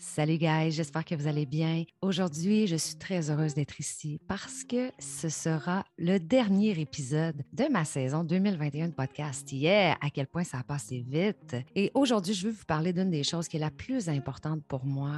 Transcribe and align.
Salut 0.00 0.38
guys, 0.38 0.70
j'espère 0.70 1.04
que 1.04 1.16
vous 1.16 1.26
allez 1.26 1.44
bien. 1.44 1.82
Aujourd'hui, 2.02 2.68
je 2.68 2.76
suis 2.76 2.94
très 2.94 3.30
heureuse 3.30 3.54
d'être 3.54 3.80
ici 3.80 4.20
parce 4.28 4.62
que 4.62 4.92
ce 5.00 5.28
sera 5.28 5.84
le 5.98 6.18
dernier 6.18 6.80
épisode 6.80 7.42
de 7.52 7.64
ma 7.64 7.84
saison 7.84 8.22
2021 8.22 8.88
de 8.88 8.92
podcast. 8.92 9.50
Yeah, 9.50 9.96
à 10.00 10.10
quel 10.10 10.28
point 10.28 10.44
ça 10.44 10.58
a 10.58 10.62
passé 10.62 11.04
vite. 11.04 11.56
Et 11.74 11.90
aujourd'hui, 11.94 12.32
je 12.32 12.46
veux 12.46 12.52
vous 12.52 12.64
parler 12.64 12.92
d'une 12.92 13.10
des 13.10 13.24
choses 13.24 13.48
qui 13.48 13.56
est 13.56 13.60
la 13.60 13.72
plus 13.72 14.08
importante 14.08 14.62
pour 14.68 14.84
moi 14.84 15.16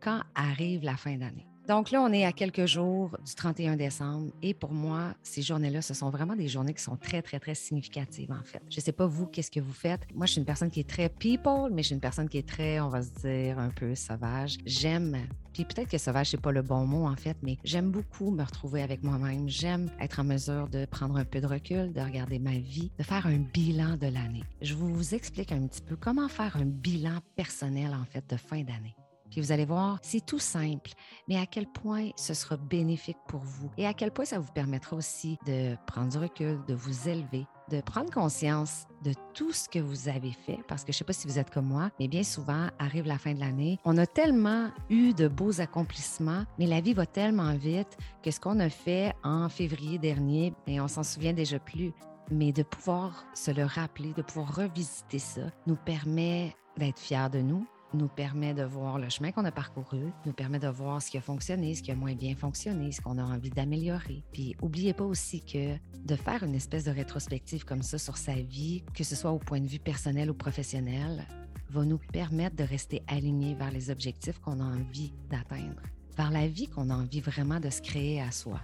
quand 0.00 0.22
arrive 0.34 0.82
la 0.82 0.96
fin 0.96 1.18
d'année. 1.18 1.51
Donc 1.68 1.90
là, 1.90 2.02
on 2.02 2.12
est 2.12 2.24
à 2.24 2.32
quelques 2.32 2.66
jours 2.66 3.16
du 3.24 3.34
31 3.34 3.76
décembre 3.76 4.32
et 4.42 4.52
pour 4.52 4.72
moi, 4.72 5.14
ces 5.22 5.42
journées-là, 5.42 5.80
ce 5.80 5.94
sont 5.94 6.10
vraiment 6.10 6.34
des 6.34 6.48
journées 6.48 6.74
qui 6.74 6.82
sont 6.82 6.96
très, 6.96 7.22
très, 7.22 7.38
très 7.38 7.54
significatives 7.54 8.32
en 8.32 8.42
fait. 8.42 8.62
Je 8.68 8.78
ne 8.78 8.82
sais 8.82 8.92
pas 8.92 9.06
vous, 9.06 9.26
qu'est-ce 9.26 9.50
que 9.50 9.60
vous 9.60 9.72
faites? 9.72 10.02
Moi, 10.14 10.26
je 10.26 10.32
suis 10.32 10.40
une 10.40 10.46
personne 10.46 10.70
qui 10.70 10.80
est 10.80 10.88
très 10.88 11.08
people, 11.08 11.70
mais 11.70 11.82
je 11.82 11.88
suis 11.88 11.94
une 11.94 12.00
personne 12.00 12.28
qui 12.28 12.38
est 12.38 12.48
très, 12.48 12.80
on 12.80 12.88
va 12.88 13.02
se 13.02 13.10
dire, 13.20 13.58
un 13.58 13.70
peu 13.70 13.94
sauvage. 13.94 14.58
J'aime 14.66 15.16
puis 15.52 15.64
peut-être 15.64 15.90
que 15.90 15.98
sauvage, 15.98 16.30
c'est 16.30 16.40
pas 16.40 16.52
le 16.52 16.62
bon 16.62 16.86
mot 16.86 17.06
en 17.06 17.16
fait, 17.16 17.36
mais 17.42 17.58
j'aime 17.62 17.90
beaucoup 17.90 18.30
me 18.30 18.42
retrouver 18.42 18.82
avec 18.82 19.02
moi-même. 19.02 19.48
J'aime 19.48 19.90
être 20.00 20.20
en 20.20 20.24
mesure 20.24 20.68
de 20.68 20.86
prendre 20.86 21.16
un 21.16 21.24
peu 21.24 21.40
de 21.40 21.46
recul, 21.46 21.92
de 21.92 22.00
regarder 22.00 22.38
ma 22.38 22.58
vie, 22.58 22.90
de 22.98 23.02
faire 23.02 23.26
un 23.26 23.36
bilan 23.36 23.96
de 23.96 24.06
l'année. 24.06 24.44
Je 24.62 24.74
vous 24.74 25.14
explique 25.14 25.52
un 25.52 25.66
petit 25.66 25.82
peu 25.82 25.96
comment 25.96 26.28
faire 26.28 26.56
un 26.56 26.64
bilan 26.64 27.18
personnel 27.36 27.92
en 27.94 28.04
fait 28.04 28.24
de 28.30 28.36
fin 28.36 28.62
d'année. 28.62 28.94
Puis 29.32 29.40
vous 29.40 29.50
allez 29.50 29.64
voir, 29.64 29.98
c'est 30.02 30.24
tout 30.24 30.38
simple, 30.38 30.90
mais 31.26 31.38
à 31.38 31.46
quel 31.46 31.66
point 31.66 32.10
ce 32.16 32.34
sera 32.34 32.58
bénéfique 32.58 33.16
pour 33.26 33.40
vous 33.40 33.70
et 33.78 33.86
à 33.86 33.94
quel 33.94 34.10
point 34.10 34.26
ça 34.26 34.38
vous 34.38 34.52
permettra 34.52 34.94
aussi 34.94 35.38
de 35.46 35.74
prendre 35.86 36.10
du 36.10 36.18
recul, 36.18 36.60
de 36.68 36.74
vous 36.74 37.08
élever, 37.08 37.46
de 37.70 37.80
prendre 37.80 38.10
conscience 38.10 38.86
de 39.02 39.14
tout 39.32 39.50
ce 39.52 39.70
que 39.70 39.78
vous 39.78 40.10
avez 40.10 40.32
fait, 40.32 40.58
parce 40.68 40.84
que 40.84 40.92
je 40.92 40.96
ne 40.96 40.98
sais 40.98 41.04
pas 41.04 41.14
si 41.14 41.26
vous 41.26 41.38
êtes 41.38 41.48
comme 41.48 41.64
moi, 41.64 41.90
mais 41.98 42.08
bien 42.08 42.22
souvent, 42.22 42.68
arrive 42.78 43.06
la 43.06 43.16
fin 43.16 43.32
de 43.32 43.40
l'année, 43.40 43.78
on 43.86 43.96
a 43.96 44.04
tellement 44.04 44.68
eu 44.90 45.14
de 45.14 45.28
beaux 45.28 45.62
accomplissements, 45.62 46.44
mais 46.58 46.66
la 46.66 46.82
vie 46.82 46.92
va 46.92 47.06
tellement 47.06 47.54
vite 47.54 47.96
que 48.22 48.30
ce 48.30 48.38
qu'on 48.38 48.60
a 48.60 48.68
fait 48.68 49.14
en 49.24 49.48
février 49.48 49.98
dernier, 49.98 50.52
et 50.66 50.78
on 50.78 50.88
s'en 50.88 51.04
souvient 51.04 51.32
déjà 51.32 51.58
plus. 51.58 51.92
Mais 52.30 52.52
de 52.52 52.62
pouvoir 52.62 53.24
se 53.34 53.50
le 53.50 53.64
rappeler, 53.64 54.12
de 54.12 54.22
pouvoir 54.22 54.54
revisiter 54.54 55.18
ça, 55.18 55.42
nous 55.66 55.76
permet 55.76 56.54
d'être 56.76 56.98
fiers 56.98 57.28
de 57.30 57.40
nous, 57.40 57.66
nous 57.94 58.08
permet 58.08 58.54
de 58.54 58.64
voir 58.64 58.98
le 58.98 59.08
chemin 59.08 59.32
qu'on 59.32 59.44
a 59.44 59.52
parcouru, 59.52 60.12
nous 60.26 60.32
permet 60.32 60.58
de 60.58 60.68
voir 60.68 61.02
ce 61.02 61.10
qui 61.10 61.18
a 61.18 61.20
fonctionné, 61.20 61.74
ce 61.74 61.82
qui 61.82 61.90
a 61.90 61.94
moins 61.94 62.14
bien 62.14 62.34
fonctionné, 62.34 62.92
ce 62.92 63.00
qu'on 63.00 63.18
a 63.18 63.22
envie 63.22 63.50
d'améliorer. 63.50 64.24
Puis, 64.32 64.56
oubliez 64.62 64.92
pas 64.92 65.04
aussi 65.04 65.44
que 65.44 65.76
de 66.04 66.16
faire 66.16 66.42
une 66.42 66.54
espèce 66.54 66.84
de 66.84 66.90
rétrospective 66.90 67.64
comme 67.64 67.82
ça 67.82 67.98
sur 67.98 68.16
sa 68.16 68.34
vie, 68.34 68.82
que 68.94 69.04
ce 69.04 69.14
soit 69.14 69.30
au 69.30 69.38
point 69.38 69.60
de 69.60 69.66
vue 69.66 69.78
personnel 69.78 70.30
ou 70.30 70.34
professionnel, 70.34 71.26
va 71.70 71.84
nous 71.84 71.98
permettre 72.12 72.56
de 72.56 72.64
rester 72.64 73.02
alignés 73.08 73.54
vers 73.54 73.70
les 73.70 73.90
objectifs 73.90 74.38
qu'on 74.40 74.60
a 74.60 74.64
envie 74.64 75.12
d'atteindre, 75.30 75.82
vers 76.16 76.30
la 76.30 76.46
vie 76.46 76.68
qu'on 76.68 76.90
a 76.90 76.94
envie 76.94 77.20
vraiment 77.20 77.60
de 77.60 77.70
se 77.70 77.80
créer 77.80 78.20
à 78.20 78.30
soi. 78.30 78.60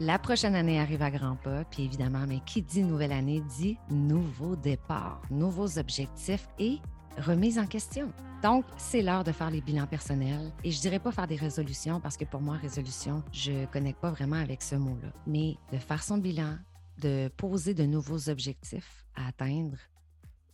La 0.00 0.18
prochaine 0.18 0.56
année 0.56 0.80
arrive 0.80 1.02
à 1.02 1.10
grands 1.10 1.36
pas, 1.36 1.64
puis 1.64 1.84
évidemment, 1.84 2.26
mais 2.26 2.40
qui 2.44 2.62
dit 2.62 2.82
nouvelle 2.82 3.12
année 3.12 3.42
dit 3.58 3.78
nouveau 3.90 4.56
départ, 4.56 5.22
nouveaux 5.30 5.78
objectifs 5.78 6.48
et 6.58 6.78
remise 7.18 7.58
en 7.58 7.66
question. 7.66 8.12
Donc, 8.42 8.64
c'est 8.76 9.02
l'heure 9.02 9.24
de 9.24 9.32
faire 9.32 9.50
les 9.50 9.60
bilans 9.60 9.86
personnels. 9.86 10.52
Et 10.64 10.70
je 10.70 10.80
dirais 10.80 10.98
pas 10.98 11.12
faire 11.12 11.26
des 11.26 11.36
résolutions 11.36 12.00
parce 12.00 12.16
que 12.16 12.24
pour 12.24 12.40
moi, 12.40 12.56
résolution, 12.56 13.22
je 13.32 13.52
ne 13.52 13.66
connecte 13.66 14.00
pas 14.00 14.10
vraiment 14.10 14.36
avec 14.36 14.62
ce 14.62 14.74
mot-là. 14.74 15.12
Mais 15.26 15.56
de 15.72 15.78
faire 15.78 16.02
son 16.02 16.18
bilan, 16.18 16.58
de 16.98 17.30
poser 17.36 17.74
de 17.74 17.84
nouveaux 17.84 18.28
objectifs 18.28 19.04
à 19.14 19.28
atteindre, 19.28 19.78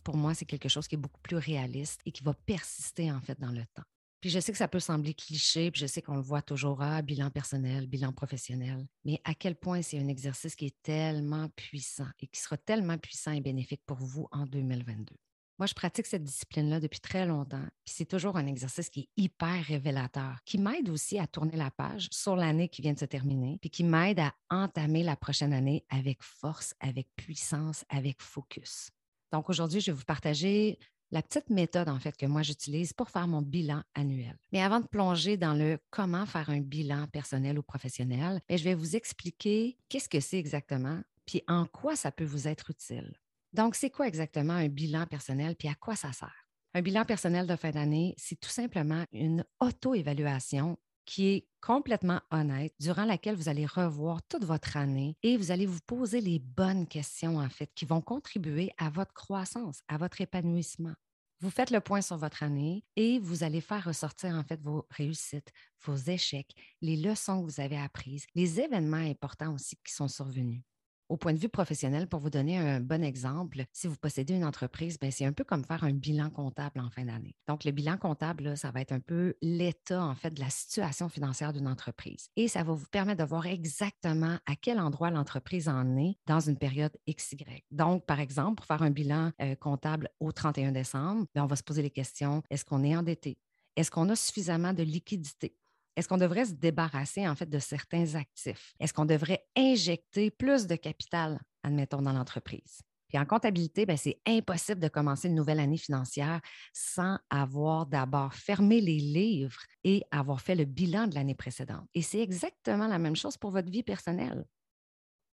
pour 0.03 0.17
moi, 0.17 0.33
c'est 0.33 0.45
quelque 0.45 0.69
chose 0.69 0.87
qui 0.87 0.95
est 0.95 0.97
beaucoup 0.97 1.21
plus 1.21 1.37
réaliste 1.37 2.01
et 2.05 2.11
qui 2.11 2.23
va 2.23 2.33
persister 2.33 3.11
en 3.11 3.21
fait 3.21 3.39
dans 3.39 3.51
le 3.51 3.63
temps. 3.75 3.83
Puis 4.21 4.29
je 4.29 4.39
sais 4.39 4.51
que 4.51 4.57
ça 4.57 4.67
peut 4.67 4.79
sembler 4.79 5.15
cliché, 5.15 5.71
puis 5.71 5.81
je 5.81 5.87
sais 5.87 6.03
qu'on 6.03 6.15
le 6.15 6.21
voit 6.21 6.43
toujours 6.43 6.83
à 6.83 7.01
bilan 7.01 7.31
personnel, 7.31 7.87
bilan 7.87 8.13
professionnel, 8.13 8.85
mais 9.03 9.19
à 9.23 9.33
quel 9.33 9.55
point 9.55 9.81
c'est 9.81 9.97
un 9.97 10.07
exercice 10.07 10.55
qui 10.55 10.67
est 10.67 10.81
tellement 10.83 11.49
puissant 11.55 12.07
et 12.19 12.27
qui 12.27 12.39
sera 12.39 12.55
tellement 12.55 12.99
puissant 12.99 13.31
et 13.31 13.41
bénéfique 13.41 13.81
pour 13.85 13.97
vous 13.97 14.27
en 14.31 14.45
2022. 14.45 15.15
Moi, 15.61 15.67
je 15.67 15.75
pratique 15.75 16.07
cette 16.07 16.23
discipline-là 16.23 16.79
depuis 16.79 16.99
très 16.99 17.27
longtemps. 17.27 17.67
Puis 17.85 17.93
c'est 17.95 18.07
toujours 18.07 18.35
un 18.35 18.47
exercice 18.47 18.89
qui 18.89 19.01
est 19.01 19.09
hyper 19.15 19.63
révélateur, 19.63 20.39
qui 20.43 20.57
m'aide 20.57 20.89
aussi 20.89 21.19
à 21.19 21.27
tourner 21.27 21.55
la 21.55 21.69
page 21.69 22.07
sur 22.11 22.35
l'année 22.35 22.67
qui 22.67 22.81
vient 22.81 22.93
de 22.93 22.97
se 22.97 23.05
terminer, 23.05 23.59
puis 23.61 23.69
qui 23.69 23.83
m'aide 23.83 24.21
à 24.21 24.33
entamer 24.49 25.03
la 25.03 25.15
prochaine 25.15 25.53
année 25.53 25.85
avec 25.89 26.23
force, 26.23 26.73
avec 26.79 27.09
puissance, 27.15 27.85
avec 27.89 28.23
focus. 28.23 28.89
Donc 29.31 29.51
aujourd'hui, 29.51 29.81
je 29.81 29.91
vais 29.91 29.97
vous 29.99 30.03
partager 30.03 30.79
la 31.11 31.21
petite 31.21 31.51
méthode 31.51 31.89
en 31.89 31.99
fait 31.99 32.17
que 32.17 32.25
moi 32.25 32.41
j'utilise 32.41 32.91
pour 32.91 33.11
faire 33.11 33.27
mon 33.27 33.43
bilan 33.43 33.83
annuel. 33.93 34.39
Mais 34.51 34.63
avant 34.63 34.79
de 34.79 34.87
plonger 34.87 35.37
dans 35.37 35.53
le 35.53 35.77
comment 35.91 36.25
faire 36.25 36.49
un 36.49 36.61
bilan 36.61 37.05
personnel 37.05 37.59
ou 37.59 37.61
professionnel, 37.61 38.41
ben, 38.49 38.57
je 38.57 38.63
vais 38.63 38.73
vous 38.73 38.95
expliquer 38.95 39.77
qu'est-ce 39.89 40.09
que 40.09 40.21
c'est 40.21 40.39
exactement, 40.39 41.03
puis 41.27 41.43
en 41.47 41.67
quoi 41.67 41.95
ça 41.95 42.11
peut 42.11 42.25
vous 42.25 42.47
être 42.47 42.71
utile. 42.71 43.13
Donc, 43.53 43.75
c'est 43.75 43.89
quoi 43.89 44.07
exactement 44.07 44.53
un 44.53 44.69
bilan 44.69 45.05
personnel, 45.05 45.55
puis 45.55 45.67
à 45.67 45.75
quoi 45.75 45.95
ça 45.95 46.13
sert? 46.13 46.47
Un 46.73 46.81
bilan 46.81 47.03
personnel 47.03 47.47
de 47.47 47.55
fin 47.55 47.71
d'année, 47.71 48.15
c'est 48.17 48.39
tout 48.39 48.49
simplement 48.49 49.03
une 49.11 49.43
auto-évaluation 49.59 50.77
qui 51.05 51.27
est 51.27 51.47
complètement 51.59 52.21
honnête, 52.31 52.73
durant 52.79 53.05
laquelle 53.05 53.35
vous 53.35 53.49
allez 53.49 53.65
revoir 53.65 54.21
toute 54.23 54.45
votre 54.45 54.77
année 54.77 55.17
et 55.23 55.35
vous 55.35 55.51
allez 55.51 55.65
vous 55.65 55.81
poser 55.85 56.21
les 56.21 56.39
bonnes 56.39 56.87
questions, 56.87 57.37
en 57.37 57.49
fait, 57.49 57.69
qui 57.75 57.85
vont 57.85 58.01
contribuer 58.01 58.71
à 58.77 58.89
votre 58.89 59.13
croissance, 59.13 59.81
à 59.89 59.97
votre 59.97 60.21
épanouissement. 60.21 60.93
Vous 61.41 61.49
faites 61.49 61.71
le 61.71 61.81
point 61.81 62.01
sur 62.01 62.17
votre 62.17 62.43
année 62.43 62.85
et 62.95 63.19
vous 63.19 63.43
allez 63.43 63.61
faire 63.61 63.83
ressortir 63.83 64.35
en 64.35 64.43
fait 64.43 64.61
vos 64.61 64.85
réussites, 64.91 65.51
vos 65.83 65.95
échecs, 65.95 66.53
les 66.81 66.95
leçons 66.95 67.41
que 67.41 67.51
vous 67.51 67.59
avez 67.59 67.77
apprises, 67.77 68.27
les 68.35 68.61
événements 68.61 68.97
importants 68.97 69.53
aussi 69.53 69.75
qui 69.83 69.91
sont 69.91 70.07
survenus 70.07 70.61
au 71.11 71.17
point 71.17 71.33
de 71.33 71.39
vue 71.39 71.49
professionnel, 71.49 72.07
pour 72.07 72.21
vous 72.21 72.29
donner 72.29 72.57
un 72.57 72.79
bon 72.79 73.03
exemple, 73.03 73.65
si 73.73 73.87
vous 73.87 73.97
possédez 73.97 74.33
une 74.33 74.45
entreprise, 74.45 74.97
ben, 74.97 75.11
c'est 75.11 75.25
un 75.25 75.33
peu 75.33 75.43
comme 75.43 75.65
faire 75.65 75.83
un 75.83 75.91
bilan 75.91 76.29
comptable 76.29 76.79
en 76.79 76.89
fin 76.89 77.03
d'année. 77.03 77.35
Donc, 77.49 77.65
le 77.65 77.71
bilan 77.71 77.97
comptable, 77.97 78.55
ça 78.55 78.71
va 78.71 78.79
être 78.79 78.93
un 78.93 79.01
peu 79.01 79.33
l'état, 79.41 80.01
en 80.05 80.15
fait, 80.15 80.31
de 80.31 80.39
la 80.39 80.49
situation 80.49 81.09
financière 81.09 81.51
d'une 81.51 81.67
entreprise. 81.67 82.29
Et 82.37 82.47
ça 82.47 82.63
va 82.63 82.71
vous 82.71 82.85
permettre 82.89 83.21
de 83.21 83.27
voir 83.27 83.45
exactement 83.45 84.37
à 84.45 84.55
quel 84.55 84.79
endroit 84.79 85.11
l'entreprise 85.11 85.67
en 85.67 85.97
est 85.97 86.15
dans 86.27 86.39
une 86.39 86.57
période 86.57 86.95
XY. 87.09 87.35
Donc, 87.71 88.05
par 88.05 88.21
exemple, 88.21 88.55
pour 88.55 88.65
faire 88.65 88.81
un 88.81 88.91
bilan 88.91 89.31
euh, 89.41 89.55
comptable 89.55 90.07
au 90.21 90.31
31 90.31 90.71
décembre, 90.71 91.25
ben, 91.35 91.43
on 91.43 91.47
va 91.47 91.57
se 91.57 91.63
poser 91.63 91.81
les 91.81 91.91
questions, 91.91 92.41
est-ce 92.49 92.63
qu'on 92.63 92.85
est 92.85 92.95
endetté? 92.95 93.37
Est-ce 93.75 93.91
qu'on 93.91 94.07
a 94.07 94.15
suffisamment 94.15 94.71
de 94.71 94.83
liquidités? 94.83 95.57
Est-ce 95.95 96.07
qu'on 96.07 96.17
devrait 96.17 96.45
se 96.45 96.53
débarrasser 96.53 97.27
en 97.27 97.35
fait 97.35 97.49
de 97.49 97.59
certains 97.59 98.15
actifs? 98.15 98.73
Est-ce 98.79 98.93
qu'on 98.93 99.05
devrait 99.05 99.45
injecter 99.57 100.31
plus 100.31 100.67
de 100.67 100.75
capital, 100.75 101.39
admettons, 101.63 102.01
dans 102.01 102.13
l'entreprise? 102.13 102.81
Puis 103.11 103.19
en 103.19 103.25
comptabilité, 103.25 103.85
ben, 103.85 103.97
c'est 103.97 104.21
impossible 104.25 104.79
de 104.79 104.87
commencer 104.87 105.27
une 105.27 105.35
nouvelle 105.35 105.59
année 105.59 105.77
financière 105.77 106.39
sans 106.71 107.17
avoir 107.29 107.85
d'abord 107.85 108.33
fermé 108.33 108.79
les 108.79 108.99
livres 108.99 109.59
et 109.83 110.01
avoir 110.11 110.39
fait 110.39 110.55
le 110.55 110.63
bilan 110.63 111.07
de 111.07 111.15
l'année 111.15 111.35
précédente. 111.35 111.85
Et 111.93 112.01
c'est 112.01 112.21
exactement 112.21 112.87
la 112.87 112.99
même 112.99 113.17
chose 113.17 113.35
pour 113.35 113.51
votre 113.51 113.69
vie 113.69 113.83
personnelle. 113.83 114.45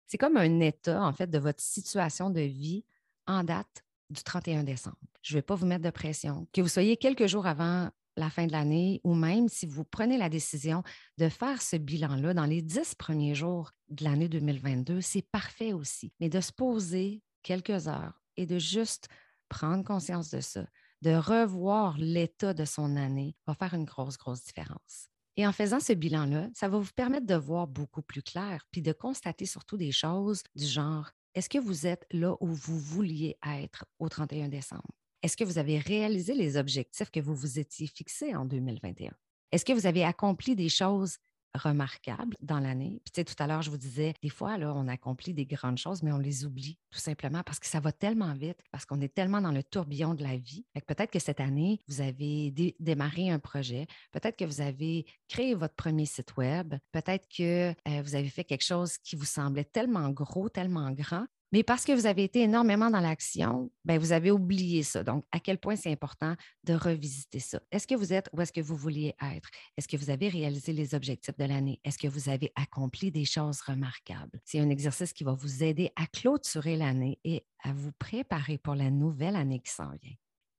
C'est 0.06 0.19
comme 0.19 0.38
un 0.38 0.59
état, 0.59 1.02
en 1.03 1.13
fait, 1.13 1.25
de 1.25 1.40
votre 1.40 1.63
situation 1.63 2.30
de 2.30 2.42
vie 2.42 2.86
en 3.25 3.44
date 3.44 3.84
du 4.12 4.22
31 4.22 4.63
décembre. 4.63 4.97
Je 5.24 5.34
ne 5.34 5.40
vais 5.40 5.42
pas 5.42 5.56
vous 5.56 5.66
mettre 5.66 5.84
de 5.84 5.90
pression. 5.90 6.47
Que 6.53 6.62
vous 6.62 6.68
soyez 6.68 6.96
quelques 6.96 7.25
jours 7.25 7.47
avant 7.47 7.90
la 8.18 8.29
fin 8.29 8.47
de 8.47 8.51
l'année 8.51 9.01
ou 9.03 9.13
même 9.16 9.50
si 9.50 9.66
vous 9.66 9.84
prenez 9.84 10.18
la 10.18 10.29
décision 10.29 10.84
de 11.18 11.29
faire 11.29 11.62
ce 11.62 11.75
bilan-là 11.75 12.34
dans 12.34 12.46
les 12.46 12.62
dix 12.62 12.96
premiers 12.96 13.35
jours 13.35 13.72
de 13.90 14.03
l'année 14.03 14.29
2022, 14.29 15.01
c'est 15.01 15.28
parfait 15.31 15.74
aussi. 15.74 16.12
Mais 16.19 16.29
de 16.29 16.41
se 16.41 16.51
poser 16.51 17.22
quelques 17.41 17.88
heures 17.88 18.22
et 18.38 18.46
de 18.46 18.59
juste 18.59 19.07
prendre 19.50 19.84
conscience 19.84 20.29
de 20.29 20.41
ça, 20.41 20.66
de 21.01 21.16
revoir 21.16 21.97
l'état 21.97 22.53
de 22.53 22.66
son 22.66 22.96
année, 22.96 23.35
va 23.46 23.53
faire 23.53 23.74
une 23.74 23.85
grosse, 23.85 24.18
grosse 24.18 24.44
différence. 24.44 25.09
Et 25.36 25.48
en 25.48 25.51
faisant 25.51 25.80
ce 25.80 25.94
bilan-là, 25.94 26.50
ça 26.54 26.68
va 26.68 26.77
vous 26.77 26.92
permettre 26.95 27.25
de 27.25 27.36
voir 27.36 27.68
beaucoup 27.68 28.01
plus 28.01 28.21
clair, 28.21 28.65
puis 28.71 28.81
de 28.81 28.94
constater 28.94 29.45
surtout 29.45 29.77
des 29.77 29.92
choses 29.92 30.44
du 30.56 30.65
genre, 30.65 31.12
est-ce 31.33 31.50
que 31.50 31.57
vous 31.57 31.88
êtes 31.88 32.06
là 32.12 32.36
où 32.39 32.48
vous 32.48 32.80
vouliez 32.80 33.38
être 33.45 33.86
au 33.98 34.10
31 34.10 34.50
décembre? 34.50 34.83
Est-ce 35.24 35.38
que 35.38 35.46
vous 35.46 35.58
avez 35.58 35.80
réalisé 35.80 36.34
les 36.34 36.58
objectifs 36.58 37.10
que 37.10 37.22
vous 37.22 37.34
vous 37.34 37.58
étiez 37.58 37.88
fixés 37.88 38.36
en 38.36 38.44
2021? 38.44 39.14
Est-ce 39.54 39.64
que 39.64 39.72
vous 39.72 39.88
avez 39.88 40.04
accompli 40.04 40.54
des 40.54 40.68
choses 40.68 41.18
remarquables 41.56 42.36
dans 42.42 42.60
l'année? 42.60 43.02
Puis, 43.06 43.24
tu 43.24 43.24
tout 43.24 43.42
à 43.42 43.48
l'heure, 43.48 43.62
je 43.62 43.70
vous 43.70 43.78
disais, 43.78 44.16
des 44.22 44.28
fois, 44.28 44.58
là, 44.58 44.74
on 44.75 44.86
accomplit 44.90 45.34
des 45.34 45.46
grandes 45.46 45.78
choses, 45.78 46.04
mais 46.04 46.12
on 46.12 46.18
les 46.18 46.44
oublie 46.44 46.78
tout 46.92 47.00
simplement 47.00 47.42
parce 47.42 47.60
que 47.60 47.68
ça 47.68 47.80
va 47.80 47.94
tellement 47.94 48.34
vite, 48.34 48.60
parce 48.70 48.86
qu'on 48.86 49.00
est 49.00 49.14
tellement 49.14 49.40
dans 49.40 49.54
le 49.54 49.64
tourbillon 49.64 50.14
de 50.14 50.24
la 50.24 50.36
vie. 50.36 50.66
Peut-être 50.88 51.12
que 51.12 51.20
cette 51.20 51.40
année, 51.40 51.80
vous 51.88 52.02
avez 52.02 52.52
démarré 52.81 53.30
un 53.30 53.40
projet, 53.40 53.88
peut-être 54.12 54.36
que 54.36 54.44
vous 54.44 54.60
avez 54.60 55.06
créé 55.30 55.56
votre 55.56 55.75
premier 55.75 56.06
site 56.06 56.36
web, 56.36 56.75
peut-être 56.92 57.30
que 57.30 57.70
euh, 57.70 58.02
vous 58.02 58.16
avez 58.16 58.30
fait 58.30 58.44
quelque 58.44 58.66
chose 58.66 58.98
qui 58.98 59.16
vous 59.16 59.24
semblait 59.24 59.64
tellement 59.64 60.10
gros, 60.10 60.50
tellement 60.50 60.92
grand, 60.92 61.28
Mais 61.53 61.61
parce 61.61 61.85
que 61.85 61.91
vous 61.91 62.07
avez 62.07 62.23
été 62.23 62.41
énormément 62.41 62.89
dans 62.89 63.00
l'action, 63.00 63.69
ben 63.85 64.00
vous 64.00 64.11
avez 64.11 64.31
oublié 64.31 64.81
ça. 64.81 65.03
Donc, 65.03 65.23
à 65.31 65.39
quel 65.39 65.59
point 65.59 65.75
c'est 65.75 65.91
important 65.91 66.35
de 66.63 66.73
revisiter 66.73 67.38
ça? 67.38 67.61
Est-ce 67.69 67.85
que 67.85 67.94
vous 67.94 68.11
êtes 68.11 68.27
où 68.33 68.41
est-ce 68.41 68.51
que 68.51 68.59
vous 68.59 68.75
vouliez 68.75 69.13
être? 69.21 69.51
Est-ce 69.77 69.88
que 69.88 69.95
vous 69.95 70.09
avez 70.09 70.29
réalisé 70.29 70.73
les 70.73 70.95
objectifs 70.95 71.38
de 71.38 71.45
l'année? 71.45 71.79
Est-ce 71.83 72.00
que 72.00 72.07
vous 72.07 72.27
avez 72.27 72.51
accompli 72.55 73.11
des 73.11 73.25
choses 73.25 73.61
remarquables? 73.61 74.41
C'est 74.45 74.61
un 74.61 74.69
exercice 74.71 75.13
qui 75.13 75.23
va 75.23 75.33
vous 75.33 75.63
aider 75.63 75.91
à 75.95 76.07
clôturer 76.07 76.75
l'année 76.75 77.19
et 77.23 77.45
à 77.63 77.71
vous 77.71 77.91
préparer 78.00 78.57
pour 78.57 78.73
la 78.73 78.89
nouvelle 78.89 79.35
année 79.35 79.59
qui 79.59 79.71
s'en 79.71 79.91
vient. 80.01 80.15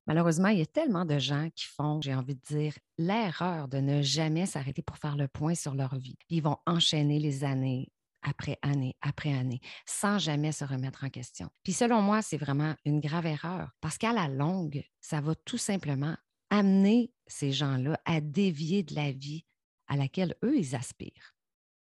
Malheureusement, 0.06 0.48
il 0.48 0.58
y 0.58 0.62
a 0.62 0.66
tellement 0.66 1.04
de 1.04 1.18
gens 1.18 1.48
qui 1.56 1.64
font, 1.64 2.00
j'ai 2.02 2.14
envie 2.14 2.36
de 2.36 2.40
dire, 2.42 2.74
l'erreur 2.98 3.66
de 3.66 3.78
ne 3.78 4.00
jamais 4.00 4.46
s'arrêter 4.46 4.82
pour 4.82 4.98
faire 4.98 5.16
le 5.16 5.26
point 5.26 5.56
sur 5.56 5.74
leur 5.74 5.96
vie. 5.96 6.18
ils 6.28 6.42
vont 6.42 6.58
enchaîner 6.66 7.18
les 7.18 7.42
années 7.42 7.90
après 8.24 8.58
année 8.62 8.96
après 9.00 9.32
année, 9.32 9.60
sans 9.86 10.18
jamais 10.18 10.50
se 10.50 10.64
remettre 10.64 11.04
en 11.04 11.10
question. 11.10 11.48
Puis 11.62 11.72
selon 11.72 12.02
moi, 12.02 12.22
c'est 12.22 12.36
vraiment 12.36 12.74
une 12.84 13.00
grave 13.00 13.26
erreur 13.26 13.70
parce 13.80 13.98
qu'à 13.98 14.12
la 14.12 14.28
longue, 14.28 14.82
ça 15.00 15.20
va 15.20 15.34
tout 15.34 15.58
simplement 15.58 16.16
amener 16.50 17.12
ces 17.26 17.52
gens-là 17.52 18.00
à 18.04 18.20
dévier 18.20 18.82
de 18.82 18.94
la 18.94 19.12
vie 19.12 19.44
à 19.86 19.96
laquelle 19.96 20.34
eux, 20.42 20.56
ils 20.56 20.74
aspirent. 20.74 21.34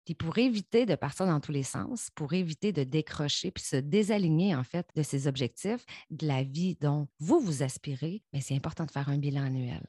Puis 0.04 0.14
pour 0.14 0.36
éviter 0.36 0.84
de 0.84 0.94
partir 0.94 1.26
dans 1.26 1.40
tous 1.40 1.52
les 1.52 1.62
sens, 1.62 2.10
pour 2.14 2.34
éviter 2.34 2.72
de 2.72 2.84
décrocher 2.84 3.50
puis 3.50 3.64
se 3.64 3.76
désaligner 3.76 4.54
en 4.54 4.62
fait 4.62 4.86
de 4.94 5.02
ces 5.02 5.26
objectifs, 5.26 5.84
de 6.10 6.26
la 6.26 6.42
vie 6.42 6.76
dont 6.80 7.08
vous 7.20 7.40
vous 7.40 7.62
aspirez, 7.62 8.22
mais 8.32 8.42
c'est 8.42 8.54
important 8.54 8.84
de 8.84 8.90
faire 8.90 9.08
un 9.08 9.16
bilan 9.16 9.44
annuel. 9.44 9.86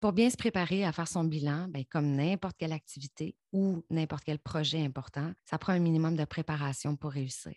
Pour 0.00 0.12
bien 0.12 0.28
se 0.28 0.36
préparer 0.36 0.84
à 0.84 0.92
faire 0.92 1.08
son 1.08 1.24
bilan, 1.24 1.66
ben, 1.68 1.84
comme 1.90 2.12
n'importe 2.12 2.56
quelle 2.58 2.72
activité 2.72 3.36
ou 3.52 3.84
n'importe 3.90 4.24
quel 4.24 4.38
projet 4.38 4.84
important, 4.84 5.32
ça 5.44 5.58
prend 5.58 5.72
un 5.72 5.78
minimum 5.78 6.16
de 6.16 6.24
préparation 6.24 6.96
pour 6.96 7.12
réussir. 7.12 7.54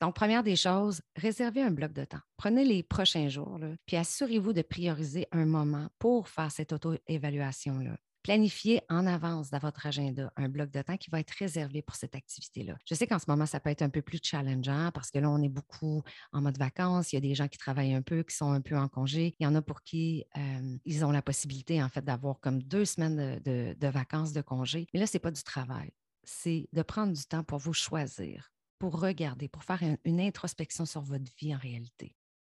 Donc, 0.00 0.14
première 0.14 0.42
des 0.42 0.56
choses, 0.56 1.00
réservez 1.16 1.62
un 1.62 1.70
bloc 1.70 1.92
de 1.92 2.04
temps. 2.04 2.20
Prenez 2.36 2.64
les 2.64 2.82
prochains 2.82 3.28
jours, 3.28 3.58
puis 3.86 3.96
assurez-vous 3.96 4.52
de 4.52 4.62
prioriser 4.62 5.26
un 5.32 5.46
moment 5.46 5.88
pour 5.98 6.28
faire 6.28 6.50
cette 6.52 6.72
auto-évaluation-là 6.72 7.96
planifiez 8.24 8.80
en 8.88 9.06
avance 9.06 9.50
dans 9.50 9.58
votre 9.58 9.86
agenda 9.86 10.32
un 10.36 10.48
bloc 10.48 10.70
de 10.70 10.80
temps 10.80 10.96
qui 10.96 11.10
va 11.10 11.20
être 11.20 11.30
réservé 11.30 11.82
pour 11.82 11.94
cette 11.94 12.14
activité-là. 12.14 12.74
Je 12.86 12.94
sais 12.94 13.06
qu'en 13.06 13.18
ce 13.18 13.26
moment, 13.28 13.44
ça 13.44 13.60
peut 13.60 13.68
être 13.68 13.82
un 13.82 13.90
peu 13.90 14.00
plus 14.00 14.18
challengeant 14.22 14.90
parce 14.92 15.10
que 15.10 15.18
là, 15.18 15.30
on 15.30 15.42
est 15.42 15.50
beaucoup 15.50 16.02
en 16.32 16.40
mode 16.40 16.58
vacances. 16.58 17.12
Il 17.12 17.16
y 17.16 17.18
a 17.18 17.20
des 17.20 17.34
gens 17.34 17.48
qui 17.48 17.58
travaillent 17.58 17.92
un 17.92 18.00
peu, 18.00 18.22
qui 18.22 18.34
sont 18.34 18.50
un 18.50 18.62
peu 18.62 18.76
en 18.76 18.88
congé. 18.88 19.36
Il 19.38 19.44
y 19.44 19.46
en 19.46 19.54
a 19.54 19.60
pour 19.60 19.82
qui 19.82 20.24
euh, 20.38 20.76
ils 20.86 21.04
ont 21.04 21.10
la 21.10 21.20
possibilité, 21.20 21.82
en 21.82 21.90
fait, 21.90 22.02
d'avoir 22.02 22.40
comme 22.40 22.62
deux 22.62 22.86
semaines 22.86 23.40
de, 23.44 23.88
vacances 23.88 24.32
de 24.32 24.40
congé. 24.40 24.88
Mais 24.94 25.00
là, 25.00 25.06
ce 25.06 25.16
n'est 25.16 25.20
pas 25.20 25.30
du 25.30 25.42
travail. 25.42 25.90
C'est 26.22 26.66
de 26.72 26.82
prendre 26.82 27.12
du 27.12 27.26
temps 27.26 27.44
pour 27.44 27.58
vous 27.58 27.74
choisir, 27.74 28.50
pour 28.78 28.98
regarder, 28.98 29.48
pour 29.48 29.64
faire 29.64 29.82
une 30.04 30.20
introspection 30.20 30.86
sur 30.86 31.02
votre 31.02 31.30
vie 31.38 31.54
en 31.54 31.58
réalité. 31.58 32.16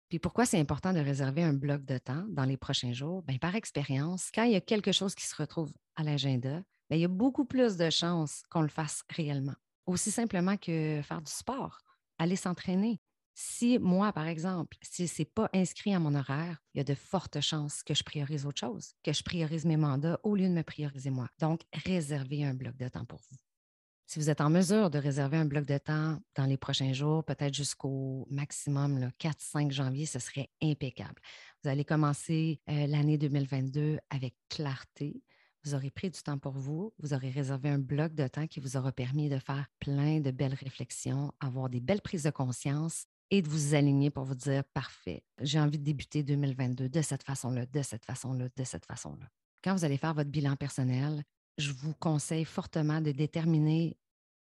Puis 0.10 0.20
pourquoi 0.20 0.46
c'est 0.46 0.60
important 0.60 0.94
de 0.94 1.00
réserver 1.00 1.44
un 1.44 1.54
bloc 1.54 1.84
de 1.84 1.98
temps 1.98 2.26
dans 2.30 2.46
les 2.46 2.58
prochains 2.58 2.94
jours? 2.94 3.24
Bien, 3.24 3.38
par 3.38 3.56
expérience, 3.56 4.30
quand 4.34 4.44
il 4.44 4.52
y 4.52 4.56
a 4.56 4.62
quelque 4.62 4.92
chose 4.92 5.16
qui 5.16 5.26
se 5.26 5.36
retrouve 5.36 5.74
à 5.96 6.04
l'agenda, 6.04 6.62
ben, 6.90 6.98
il 6.98 7.00
y 7.00 7.06
a 7.06 7.10
beaucoup 7.10 7.46
plus 7.46 7.78
de 7.78 7.90
chances 7.90 8.44
qu'on 8.50 8.62
le 8.62 8.68
fasse 8.68 9.04
réellement. 9.10 9.56
Aussi 9.88 10.12
simplement 10.12 10.58
que 10.58 11.02
faire 11.04 11.22
du 11.22 11.32
sport, 11.32 11.80
aller 12.20 12.36
s'entraîner. 12.36 13.00
Si 13.34 13.80
moi, 13.80 14.14
par 14.14 14.28
exemple, 14.28 14.78
si 14.82 15.08
ce 15.08 15.22
n'est 15.22 15.26
pas 15.26 15.50
inscrit 15.54 15.94
à 15.94 16.00
mon 16.00 16.16
horaire, 16.16 16.62
il 16.74 16.78
y 16.78 16.82
a 16.82 16.86
de 16.86 16.96
fortes 16.96 17.42
chances 17.42 17.84
que 17.84 17.94
je 17.94 18.04
priorise 18.04 18.46
autre 18.46 18.60
chose, 18.60 18.94
que 19.04 19.12
je 19.12 19.24
priorise 19.24 19.66
mes 19.66 19.76
mandats 19.76 20.20
au 20.24 20.36
lieu 20.36 20.48
de 20.48 20.54
me 20.54 20.64
prioriser 20.64 21.10
moi. 21.10 21.28
Donc, 21.40 21.62
réservez 21.86 22.46
un 22.46 22.54
bloc 22.54 22.78
de 22.78 22.88
temps 22.88 23.06
pour 23.06 23.20
vous. 23.20 23.38
Si 24.08 24.20
vous 24.20 24.30
êtes 24.30 24.42
en 24.42 24.52
mesure 24.52 24.92
de 24.92 25.00
réserver 25.00 25.38
un 25.38 25.46
bloc 25.46 25.66
de 25.66 25.80
temps 25.80 26.20
dans 26.36 26.46
les 26.46 26.58
prochains 26.58 26.94
jours, 26.94 27.24
peut-être 27.24 27.56
jusqu'au 27.56 28.28
maximum 28.30 29.00
le 29.00 29.08
4-5 29.20 29.72
janvier, 29.72 30.06
ce 30.06 30.20
serait 30.20 30.50
impeccable. 30.62 31.20
Vous 31.64 31.70
allez 31.70 31.86
commencer 31.86 32.62
euh, 32.70 32.86
l'année 32.86 33.18
2022 33.18 33.98
avec 34.12 34.36
clarté. 34.48 35.24
Vous 35.64 35.74
aurez 35.74 35.90
pris 35.90 36.12
du 36.12 36.22
temps 36.22 36.38
pour 36.38 36.54
vous, 36.54 36.94
vous 37.00 37.16
aurez 37.16 37.32
réservé 37.32 37.70
un 37.70 37.80
bloc 37.80 38.14
de 38.14 38.28
temps 38.28 38.46
qui 38.46 38.60
vous 38.60 38.78
aura 38.78 38.92
permis 38.92 39.28
de 39.28 39.40
faire 39.40 39.66
plein 39.80 40.20
de 40.20 40.30
belles 40.30 40.54
réflexions, 40.54 41.34
avoir 41.40 41.70
des 41.70 41.80
belles 41.80 42.02
prises 42.02 42.24
de 42.24 42.30
conscience 42.30 43.08
et 43.32 43.42
de 43.42 43.50
vous 43.50 43.74
aligner 43.74 44.12
pour 44.12 44.26
vous 44.26 44.36
dire, 44.36 44.64
parfait, 44.76 45.24
j'ai 45.42 45.60
envie 45.60 45.80
de 45.80 45.84
débuter 45.84 46.22
2022 46.22 46.90
de 46.90 47.02
cette 47.02 47.24
façon-là, 47.24 47.66
de 47.66 47.82
cette 47.82 48.06
façon-là, 48.06 48.50
de 48.56 48.64
cette 48.64 48.86
façon-là. 48.86 49.26
Quand 49.64 49.74
vous 49.74 49.84
allez 49.84 49.98
faire 49.98 50.14
votre 50.14 50.30
bilan 50.30 50.56
personnel, 50.56 51.24
je 51.58 51.72
vous 51.72 51.94
conseille 51.94 52.46
fortement 52.46 53.02
de 53.02 53.12
déterminer 53.12 53.98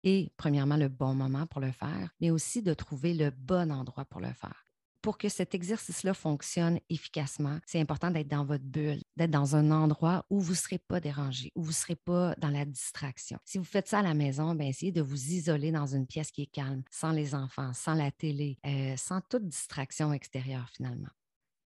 et 0.04 0.31
premièrement 0.38 0.78
le 0.78 0.90
bon 0.90 1.13
moment 1.13 1.46
pour 1.48 1.62
le 1.62 1.72
faire, 1.72 2.10
mais 2.22 2.31
aussi 2.31 2.62
de 2.62 2.74
trouver 2.74 3.13
le 3.13 3.31
bon 3.31 3.72
endroit 3.72 4.06
pour 4.06 4.22
le 4.22 4.31
faire. 4.34 4.66
Pour 5.01 5.18
que 5.18 5.30
cet 5.30 5.56
exercice-là 5.56 6.13
fonctionne 6.13 6.80
efficacement, 6.90 7.60
c'est 7.66 7.80
important 7.80 8.12
d'être 8.12 8.28
dans 8.28 8.44
votre 8.44 8.66
bulle, 8.66 9.01
d'être 9.16 9.31
dans 9.31 9.56
un 9.56 9.72
endroit 9.72 10.25
où 10.30 10.42
vous 10.42 10.51
ne 10.51 10.57
serez 10.57 10.78
pas 10.78 11.00
dérangé, 11.00 11.54
où 11.56 11.63
vous 11.63 11.69
ne 11.69 11.74
serez 11.74 11.96
pas 11.96 12.36
dans 12.38 12.50
la 12.50 12.66
distraction. 12.66 13.38
Si 13.45 13.57
vous 13.57 13.63
faites 13.63 13.88
ça 13.88 14.00
à 14.00 14.04
la 14.04 14.13
maison, 14.13 14.56
bien, 14.56 14.68
essayez 14.68 14.92
de 14.92 15.02
vous 15.02 15.31
isoler 15.31 15.72
dans 15.72 15.86
une 15.86 16.06
pièce 16.06 16.31
qui 16.31 16.42
est 16.42 16.52
calme, 16.52 16.84
sans 16.92 17.12
les 17.12 17.34
enfants, 17.34 17.74
sans 17.74 17.94
la 17.94 18.12
télé, 18.12 18.60
euh, 18.66 18.95
sans 18.98 19.22
toute 19.22 19.48
distraction 19.48 20.12
extérieure 20.12 20.69
finalement. 20.75 21.10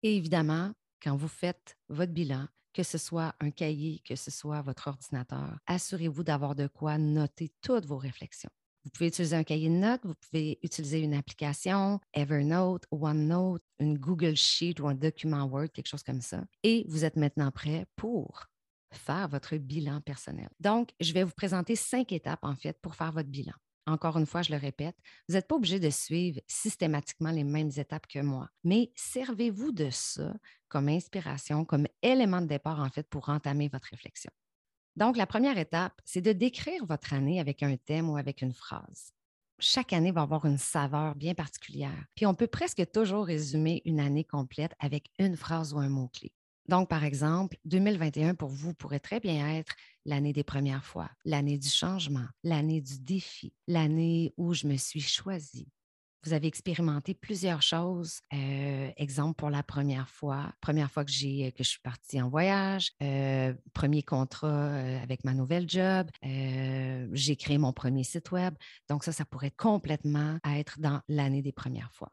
Et 0.03 0.17
évidemment, 0.17 0.73
quand 1.01 1.17
vous 1.17 1.29
faites 1.29 1.77
votre 1.89 2.13
bilan, 2.13 2.49
que 2.73 2.83
ce 2.83 2.99
soit 2.99 3.35
un 3.41 3.51
cahier, 3.51 4.01
que 4.05 4.17
ce 4.17 4.31
soit 4.31 4.63
votre 4.63 4.89
ordinateur, 4.89 5.59
assurez-vous 5.67 6.25
d'avoir 6.25 6.55
de 6.55 6.67
quoi 6.67 6.99
noter 6.99 7.53
toutes 7.63 7.87
vos 7.87 7.99
réflexions. 7.99 8.51
Vous 8.85 8.91
pouvez 8.91 9.09
utiliser 9.09 9.37
un 9.37 9.45
cahier 9.45 9.69
de 9.69 9.75
notes, 9.75 10.01
vous 10.05 10.15
pouvez 10.15 10.59
utiliser 10.63 11.01
une 11.01 11.13
application, 11.13 12.01
Evernote, 12.15 12.85
OneNote, 12.91 13.63
une 13.79 13.99
Google 13.99 14.37
Sheet 14.37 14.81
ou 14.81 14.89
un 14.89 14.95
document 14.95 15.45
Word, 15.45 15.69
quelque 15.69 15.89
chose 15.89 16.03
comme 16.03 16.23
ça. 16.23 16.45
Et 16.63 16.87
vous 16.89 17.05
êtes 17.05 17.17
maintenant 17.17 17.51
prêt 17.51 17.87
pour 17.97 18.47
faire 18.93 19.29
votre 19.29 19.57
bilan 19.57 20.01
personnel. 20.01 20.49
Donc, 20.61 20.91
je 20.99 21.13
vais 21.13 21.25
vous 21.25 21.35
présenter 21.37 21.77
cinq 21.77 22.13
étapes, 22.13 22.41
en 22.43 22.57
fait, 22.57 22.81
pour 22.81 22.95
faire 22.95 23.13
votre 23.13 23.29
bilan. 23.29 23.53
Encore 23.87 24.19
une 24.19 24.27
fois, 24.27 24.43
je 24.43 24.53
le 24.53 24.59
répète, 24.59 24.97
vous 25.29 25.35
n'êtes 25.35 25.49
pas 25.49 25.57
obligé 25.57 25.81
de 25.81 25.91
suivre 25.91 26.41
systématiquement 26.47 27.31
les 27.31 27.45
mêmes 27.45 27.71
étapes 27.77 28.07
que 28.07 28.21
moi, 28.21 28.49
mais 28.63 28.93
servez-vous 28.95 29.73
de 29.73 29.91
ça 29.91 30.35
comme 30.69 30.89
inspiration, 30.89 31.65
comme 31.65 31.87
élément 32.03 32.41
de 32.41 32.47
départ, 32.47 32.81
en 32.81 32.91
fait, 32.91 33.09
pour 33.09 33.29
entamer 33.29 33.69
votre 33.69 33.89
réflexion. 33.91 34.31
Donc, 34.97 35.17
la 35.17 35.27
première 35.27 35.59
étape, 35.59 36.01
c'est 36.05 36.21
de 36.21 36.33
décrire 36.33 36.85
votre 36.87 37.13
année 37.13 37.41
avec 37.41 37.63
un 37.63 37.77
thème 37.77 38.11
ou 38.11 38.17
avec 38.17 38.43
une 38.43 38.53
phrase. 38.53 39.13
Chaque 39.59 39.93
année 39.93 40.13
va 40.13 40.23
avoir 40.23 40.47
une 40.47 40.59
saveur 40.59 41.15
bien 41.15 41.35
particulière. 41.35 42.05
Puis 42.15 42.27
on 42.27 42.35
peut 42.35 42.47
presque 42.47 42.91
toujours 42.93 43.27
résumer 43.27 43.83
une 43.85 44.01
année 44.01 44.25
complète 44.25 44.73
avec 44.79 45.11
une 45.19 45.37
phrase 45.37 45.75
ou 45.75 45.79
un 45.79 45.89
mot-clé. 45.89 46.33
Donc, 46.67 46.89
par 46.89 47.05
exemple, 47.05 47.57
2021 47.65 48.35
pour 48.35 48.49
vous 48.49 48.75
pourrait 48.75 49.01
très 49.01 49.21
bien 49.21 49.49
être 49.55 49.75
l'année 50.05 50.33
des 50.33 50.45
premières 50.45 50.85
fois, 50.85 51.11
l'année 51.25 51.59
du 51.59 51.69
changement, 51.69 52.27
l'année 52.43 52.81
du 52.81 52.99
défi, 53.01 53.53
l'année 53.67 54.33
où 54.37 54.55
je 54.55 54.67
me 54.67 54.77
suis 54.77 55.01
choisie. 55.01 55.69
Vous 56.25 56.35
avez 56.35 56.49
expérimenté 56.49 57.15
plusieurs 57.15 57.63
choses. 57.63 58.21
Euh, 58.35 58.91
exemple 58.99 59.37
pour 59.37 59.49
la 59.49 59.63
première 59.63 60.09
fois, 60.11 60.53
première 60.61 60.91
fois 60.91 61.05
que, 61.05 61.11
j'ai, 61.11 61.51
que 61.53 61.65
je 61.65 61.69
suis 61.71 61.81
partie 61.81 62.21
en 62.21 62.29
voyage, 62.29 62.93
euh, 63.03 63.55
premier 63.73 64.03
contrat 64.03 64.49
euh, 64.49 65.03
avec 65.03 65.25
ma 65.25 65.33
nouvelle 65.33 65.69
job, 65.69 66.11
j'ai 66.23 67.37
créé 67.37 67.57
mon 67.57 67.73
premier 67.73 68.05
site 68.05 68.33
web. 68.33 68.55
Donc 68.89 69.03
ça, 69.03 69.13
ça 69.13 69.25
pourrait 69.25 69.53
complètement 69.53 70.39
être 70.45 70.79
dans 70.79 71.01
l'année 71.09 71.41
des 71.41 71.53
premières 71.53 71.93
fois. 71.95 72.13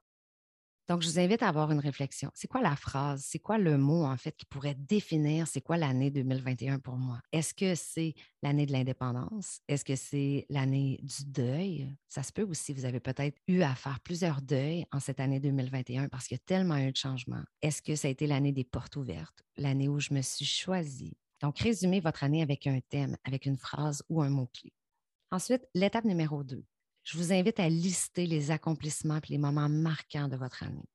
Donc, 0.88 1.02
je 1.02 1.10
vous 1.10 1.20
invite 1.20 1.44
à 1.44 1.50
avoir 1.50 1.70
une 1.72 1.80
réflexion. 1.80 2.32
C'est 2.34 2.48
quoi 2.48 2.62
la 2.62 2.78
phrase? 2.78 3.22
C'est 3.28 3.40
quoi 3.40 3.58
le 3.58 3.78
mot, 3.78 4.06
en 4.06 4.16
fait, 4.16 4.32
qui 4.38 4.46
pourrait 4.46 4.76
définir 4.76 5.46
c'est 5.46 5.60
quoi 5.60 5.76
l'année 5.76 6.12
2021 6.12 6.80
pour 6.80 6.96
moi? 6.96 7.20
Est-ce 7.34 7.54
que 7.54 7.76
c'est 7.76 8.14
l'année 8.42 8.66
de 8.66 8.72
l'indépendance? 8.72 9.60
Est-ce 9.68 9.84
que 9.84 9.98
c'est 9.98 10.46
l'année 10.50 11.02
du 11.04 11.26
deuil? 11.26 11.94
Ça 12.08 12.24
se 12.24 12.32
peut 12.32 12.44
aussi, 12.44 12.74
vous 12.74 12.86
avez 12.86 13.02
peut-être 13.02 13.38
eu 13.50 13.64
à 13.64 13.76
faire 13.76 14.00
plusieurs 14.00 14.42
deuils 14.42 14.86
en 14.94 15.02
cette 15.02 15.20
année 15.20 15.42
2021 15.42 16.08
parce 16.08 16.28
qu'il 16.28 16.36
y 16.36 16.40
a 16.40 16.44
tellement 16.46 16.78
eu 16.78 16.92
de 16.92 16.98
changements. 16.98 17.44
Est-ce 17.62 17.82
que 17.82 17.96
ça 17.96 18.08
a 18.08 18.12
été 18.12 18.26
l'année 18.26 18.54
des 18.54 18.64
portes 18.64 18.96
ouvertes, 18.96 19.44
l'année 19.58 19.90
où 19.90 20.00
je 20.00 20.14
me 20.14 20.22
suis 20.22 20.46
choisie? 20.46 21.18
Donc, 21.42 21.60
résumez 21.60 22.00
votre 22.00 22.24
année 22.24 22.42
avec 22.42 22.66
un 22.66 22.80
thème, 22.80 23.18
avec 23.26 23.46
une 23.46 23.58
phrase 23.58 24.04
ou 24.08 24.22
un 24.22 24.30
mot-clé. 24.30 24.72
Ensuite, 25.32 25.68
l'étape 25.76 26.06
numéro 26.06 26.46
2 26.46 26.64
je 27.08 27.18
vous 27.18 27.32
invite 27.32 27.62
à 27.62 27.70
lister 27.70 28.26
les 28.26 28.52
accomplissements 28.52 29.16
et 29.16 29.30
les 29.30 29.38
moments 29.38 29.70
marquants 29.70 30.28
de 30.28 30.36
votre 30.36 30.64
année 30.64 30.90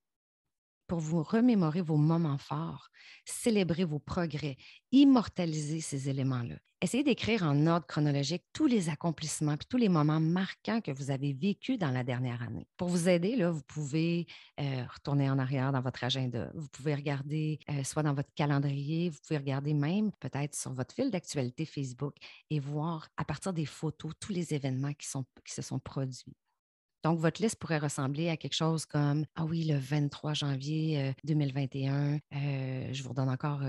pour 0.87 0.99
vous 0.99 1.23
remémorer 1.23 1.81
vos 1.81 1.97
moments 1.97 2.37
forts, 2.37 2.89
célébrer 3.25 3.85
vos 3.85 3.99
progrès, 3.99 4.57
immortaliser 4.91 5.81
ces 5.81 6.09
éléments-là. 6.09 6.55
Essayez 6.83 7.05
d'écrire 7.05 7.43
en 7.43 7.65
ordre 7.65 7.87
chronologique 7.87 8.43
tous 8.51 8.65
les 8.65 8.89
accomplissements 8.89 9.53
et 9.53 9.57
tous 9.69 9.77
les 9.77 9.87
moments 9.87 10.19
marquants 10.19 10.81
que 10.81 10.91
vous 10.91 11.11
avez 11.11 11.31
vécus 11.31 11.77
dans 11.77 11.91
la 11.91 12.03
dernière 12.03 12.43
année. 12.43 12.67
Pour 12.75 12.89
vous 12.89 13.07
aider, 13.07 13.41
vous 13.45 13.61
pouvez 13.61 14.27
euh, 14.59 14.83
retourner 14.93 15.29
en 15.29 15.39
arrière 15.39 15.71
dans 15.71 15.79
votre 15.79 16.03
agenda. 16.03 16.51
Vous 16.53 16.67
pouvez 16.67 16.93
regarder 16.93 17.59
euh, 17.69 17.85
soit 17.85 18.03
dans 18.03 18.13
votre 18.13 18.33
calendrier, 18.35 19.09
vous 19.09 19.19
pouvez 19.25 19.37
regarder 19.37 19.73
même 19.73 20.11
peut-être 20.19 20.55
sur 20.55 20.73
votre 20.73 20.93
fil 20.93 21.09
d'actualité 21.09 21.65
Facebook 21.65 22.15
et 22.49 22.59
voir 22.59 23.07
à 23.15 23.23
partir 23.23 23.53
des 23.53 23.65
photos 23.65 24.11
tous 24.19 24.33
les 24.33 24.53
événements 24.53 24.93
qui 24.93 25.07
se 25.07 25.61
sont 25.61 25.79
produits. 25.79 26.35
Donc, 27.03 27.19
votre 27.19 27.41
liste 27.41 27.57
pourrait 27.57 27.79
ressembler 27.79 28.29
à 28.29 28.37
quelque 28.37 28.53
chose 28.53 28.85
comme 28.85 29.25
Ah 29.35 29.45
oui, 29.45 29.65
le 29.65 29.77
23 29.77 30.33
janvier 30.33 31.13
2021, 31.25 32.19
euh, 32.33 32.89
je 32.91 33.03
vous 33.03 33.09
redonne 33.09 33.29
encore 33.29 33.61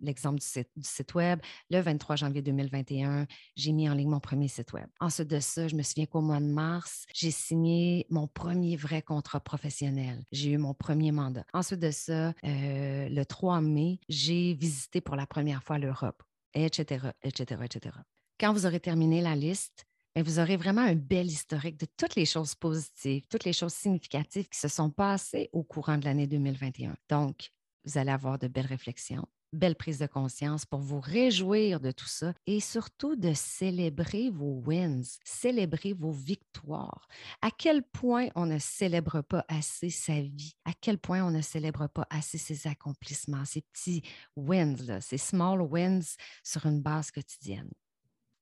l'exemple 0.00 0.40
du 0.40 0.46
site, 0.46 0.68
du 0.76 0.86
site, 0.86 1.14
Web. 1.14 1.40
Le 1.70 1.80
23 1.80 2.16
janvier 2.16 2.42
2021, 2.42 3.26
j'ai 3.56 3.72
mis 3.72 3.88
en 3.88 3.94
ligne 3.94 4.10
mon 4.10 4.20
premier 4.20 4.48
site 4.48 4.72
Web. 4.72 4.86
Ensuite 5.00 5.28
de 5.28 5.40
ça, 5.40 5.68
je 5.68 5.74
me 5.74 5.82
souviens 5.82 6.06
qu'au 6.06 6.20
mois 6.20 6.40
de 6.40 6.46
mars, 6.46 7.06
j'ai 7.14 7.30
signé 7.30 8.06
mon 8.10 8.26
premier 8.26 8.76
vrai 8.76 9.00
contrat 9.00 9.40
professionnel. 9.40 10.22
J'ai 10.30 10.50
eu 10.50 10.58
mon 10.58 10.74
premier 10.74 11.12
mandat. 11.12 11.44
Ensuite 11.54 11.80
de 11.80 11.90
ça, 11.90 12.34
le 12.42 13.24
3 13.24 13.60
mai, 13.62 14.00
j'ai 14.08 14.54
visité 14.54 15.00
pour 15.00 15.16
la 15.16 15.26
première 15.26 15.62
fois 15.62 15.78
l'Europe, 15.78 16.22
etc., 16.54 17.08
etc., 17.22 17.60
etc. 17.64 17.96
Quand 18.38 18.52
vous 18.52 18.66
aurez 18.66 18.80
terminé 18.80 19.20
la 19.20 19.36
liste, 19.36 19.86
vous 20.20 20.38
aurez 20.38 20.56
vraiment 20.56 20.82
un 20.82 20.94
bel 20.94 21.26
historique 21.26 21.80
de 21.80 21.86
toutes 21.96 22.16
les 22.16 22.26
choses 22.26 22.54
positives, 22.54 23.26
toutes 23.30 23.44
les 23.44 23.54
choses 23.54 23.72
significatives 23.72 24.48
qui 24.48 24.58
se 24.58 24.68
sont 24.68 24.90
passées 24.90 25.48
au 25.52 25.62
courant 25.62 25.96
de 25.96 26.04
l'année 26.04 26.26
2021. 26.26 26.94
Donc, 27.08 27.50
vous 27.84 27.96
allez 27.96 28.10
avoir 28.10 28.38
de 28.38 28.46
belles 28.46 28.66
réflexions, 28.66 29.26
belles 29.54 29.74
prises 29.74 29.98
de 29.98 30.06
conscience 30.06 30.66
pour 30.66 30.80
vous 30.80 31.00
réjouir 31.00 31.80
de 31.80 31.90
tout 31.90 32.06
ça 32.06 32.34
et 32.46 32.60
surtout 32.60 33.16
de 33.16 33.32
célébrer 33.32 34.28
vos 34.30 34.62
wins, 34.66 35.02
célébrer 35.24 35.94
vos 35.94 36.12
victoires. 36.12 37.08
À 37.40 37.50
quel 37.50 37.82
point 37.82 38.28
on 38.34 38.44
ne 38.46 38.58
célèbre 38.58 39.22
pas 39.22 39.44
assez 39.48 39.88
sa 39.88 40.20
vie, 40.20 40.52
à 40.66 40.72
quel 40.78 40.98
point 40.98 41.24
on 41.24 41.30
ne 41.30 41.40
célèbre 41.40 41.88
pas 41.88 42.06
assez 42.10 42.38
ses 42.38 42.66
accomplissements, 42.68 43.46
ces 43.46 43.62
petits 43.62 44.02
wins, 44.36 45.00
ces 45.00 45.18
small 45.18 45.62
wins 45.62 46.16
sur 46.44 46.66
une 46.66 46.82
base 46.82 47.10
quotidienne? 47.10 47.70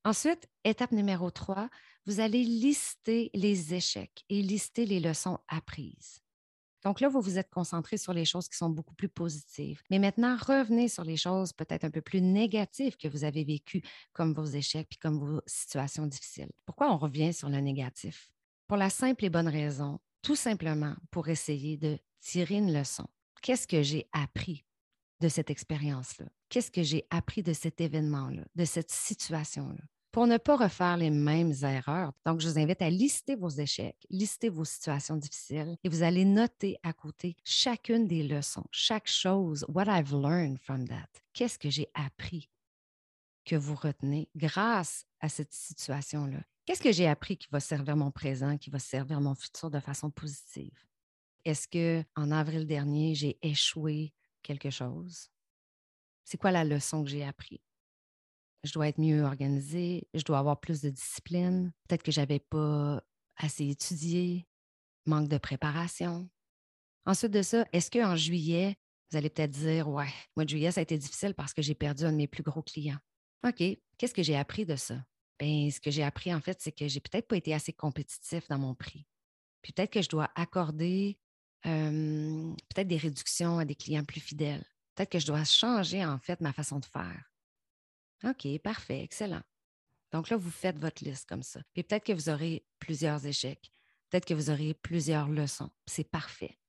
Ensuite, 0.03 0.49
étape 0.63 0.93
numéro 0.93 1.29
3, 1.29 1.69
vous 2.07 2.19
allez 2.19 2.43
lister 2.43 3.29
les 3.35 3.75
échecs 3.75 4.25
et 4.29 4.41
lister 4.41 4.85
les 4.87 4.99
leçons 4.99 5.37
apprises. 5.47 6.21
Donc 6.83 6.99
là, 6.99 7.09
vous 7.09 7.21
vous 7.21 7.37
êtes 7.37 7.51
concentré 7.51 7.97
sur 7.97 8.11
les 8.11 8.25
choses 8.25 8.49
qui 8.49 8.57
sont 8.57 8.71
beaucoup 8.71 8.95
plus 8.95 9.09
positives. 9.09 9.83
Mais 9.91 9.99
maintenant, 9.99 10.35
revenez 10.35 10.87
sur 10.87 11.03
les 11.03 11.17
choses 11.17 11.53
peut-être 11.53 11.83
un 11.83 11.91
peu 11.91 12.01
plus 12.01 12.21
négatives 12.21 12.97
que 12.97 13.07
vous 13.07 13.23
avez 13.23 13.43
vécues, 13.43 13.83
comme 14.13 14.33
vos 14.33 14.45
échecs 14.45 14.87
puis 14.89 14.97
comme 14.97 15.19
vos 15.19 15.41
situations 15.45 16.07
difficiles. 16.07 16.51
Pourquoi 16.65 16.91
on 16.91 16.97
revient 16.97 17.31
sur 17.31 17.49
le 17.49 17.59
négatif? 17.59 18.31
Pour 18.67 18.77
la 18.77 18.89
simple 18.89 19.25
et 19.25 19.29
bonne 19.29 19.47
raison, 19.47 19.99
tout 20.23 20.35
simplement 20.35 20.95
pour 21.11 21.27
essayer 21.27 21.77
de 21.77 21.99
tirer 22.19 22.55
une 22.55 22.73
leçon. 22.73 23.07
Qu'est-ce 23.43 23.67
que 23.67 23.83
j'ai 23.83 24.09
appris 24.13 24.65
de 25.19 25.29
cette 25.29 25.51
expérience-là? 25.51 26.25
Qu'est-ce 26.51 26.69
que 26.69 26.83
j'ai 26.83 27.05
appris 27.11 27.43
de 27.43 27.53
cet 27.53 27.79
événement-là, 27.79 28.43
de 28.55 28.65
cette 28.65 28.91
situation-là? 28.91 29.85
Pour 30.11 30.27
ne 30.27 30.35
pas 30.35 30.57
refaire 30.57 30.97
les 30.97 31.09
mêmes 31.09 31.53
erreurs, 31.63 32.11
donc 32.25 32.41
je 32.41 32.49
vous 32.49 32.59
invite 32.59 32.81
à 32.81 32.89
lister 32.89 33.37
vos 33.37 33.47
échecs, 33.47 34.05
lister 34.09 34.49
vos 34.49 34.65
situations 34.65 35.15
difficiles 35.15 35.77
et 35.81 35.87
vous 35.87 36.03
allez 36.03 36.25
noter 36.25 36.75
à 36.83 36.91
côté 36.91 37.37
chacune 37.45 38.05
des 38.05 38.23
leçons, 38.23 38.65
chaque 38.69 39.07
chose, 39.07 39.65
what 39.69 39.85
I've 39.87 40.11
learned 40.11 40.59
from 40.59 40.85
that. 40.89 41.07
Qu'est-ce 41.31 41.57
que 41.57 41.69
j'ai 41.69 41.87
appris 41.93 42.49
que 43.45 43.55
vous 43.55 43.75
retenez 43.75 44.27
grâce 44.35 45.05
à 45.21 45.29
cette 45.29 45.53
situation-là? 45.53 46.41
Qu'est-ce 46.65 46.83
que 46.83 46.91
j'ai 46.91 47.07
appris 47.07 47.37
qui 47.37 47.47
va 47.49 47.61
servir 47.61 47.95
mon 47.95 48.11
présent, 48.11 48.57
qui 48.57 48.69
va 48.69 48.79
servir 48.79 49.21
mon 49.21 49.35
futur 49.35 49.71
de 49.71 49.79
façon 49.79 50.11
positive? 50.11 50.83
Est-ce 51.45 51.69
que 51.69 52.03
en 52.17 52.29
avril 52.29 52.67
dernier, 52.67 53.15
j'ai 53.15 53.37
échoué 53.41 54.13
quelque 54.43 54.69
chose? 54.69 55.29
C'est 56.31 56.37
quoi 56.37 56.51
la 56.51 56.63
leçon 56.63 57.03
que 57.03 57.09
j'ai 57.09 57.25
apprise? 57.25 57.59
Je 58.63 58.71
dois 58.71 58.87
être 58.87 59.01
mieux 59.01 59.23
organisée, 59.23 60.07
je 60.13 60.23
dois 60.23 60.39
avoir 60.39 60.61
plus 60.61 60.79
de 60.79 60.89
discipline. 60.89 61.73
Peut-être 61.89 62.03
que 62.03 62.11
je 62.13 62.21
n'avais 62.21 62.39
pas 62.39 63.03
assez 63.35 63.67
étudié, 63.67 64.47
manque 65.05 65.27
de 65.27 65.37
préparation. 65.37 66.29
Ensuite 67.05 67.33
de 67.33 67.41
ça, 67.41 67.65
est-ce 67.73 67.91
qu'en 67.91 68.15
juillet, 68.15 68.77
vous 69.09 69.17
allez 69.17 69.29
peut-être 69.29 69.51
dire, 69.51 69.89
ouais, 69.89 70.07
mois 70.37 70.45
de 70.45 70.49
juillet, 70.49 70.71
ça 70.71 70.79
a 70.79 70.83
été 70.83 70.97
difficile 70.97 71.33
parce 71.33 71.53
que 71.53 71.61
j'ai 71.61 71.75
perdu 71.75 72.05
un 72.05 72.13
de 72.13 72.17
mes 72.17 72.29
plus 72.29 72.43
gros 72.43 72.63
clients. 72.63 72.99
OK, 73.45 73.61
qu'est-ce 73.97 74.13
que 74.13 74.23
j'ai 74.23 74.37
appris 74.37 74.65
de 74.65 74.77
ça? 74.77 75.03
Bien, 75.37 75.69
ce 75.69 75.81
que 75.81 75.91
j'ai 75.91 76.03
appris, 76.03 76.33
en 76.33 76.39
fait, 76.39 76.61
c'est 76.61 76.71
que 76.71 76.87
j'ai 76.87 77.01
peut-être 77.01 77.27
pas 77.27 77.35
été 77.35 77.53
assez 77.53 77.73
compétitif 77.73 78.47
dans 78.47 78.57
mon 78.57 78.73
prix. 78.73 79.05
Puis 79.63 79.73
peut-être 79.73 79.91
que 79.91 80.01
je 80.01 80.07
dois 80.07 80.31
accorder 80.35 81.19
peut-être 81.61 82.87
des 82.87 82.95
réductions 82.95 83.59
à 83.59 83.65
des 83.65 83.75
clients 83.75 84.05
plus 84.05 84.21
fidèles. 84.21 84.63
Peut-être 85.01 85.13
que 85.13 85.19
je 85.19 85.25
dois 85.25 85.43
changer 85.45 86.05
en 86.05 86.19
fait 86.19 86.41
ma 86.41 86.53
façon 86.53 86.77
de 86.77 86.85
faire. 86.85 87.33
OK, 88.23 88.59
parfait, 88.59 89.01
excellent. 89.01 89.41
Donc 90.11 90.29
là, 90.29 90.37
vous 90.37 90.51
faites 90.51 90.77
votre 90.77 91.03
liste 91.03 91.27
comme 91.27 91.41
ça. 91.41 91.59
Puis 91.73 91.81
peut-être 91.81 92.05
que 92.05 92.13
vous 92.13 92.29
aurez 92.29 92.63
plusieurs 92.77 93.25
échecs. 93.25 93.71
Peut-être 94.11 94.25
que 94.25 94.35
vous 94.35 94.51
aurez 94.51 94.75
plusieurs 94.75 95.27
leçons. 95.27 95.71
C'est 95.87 96.03
parfait. 96.03 96.59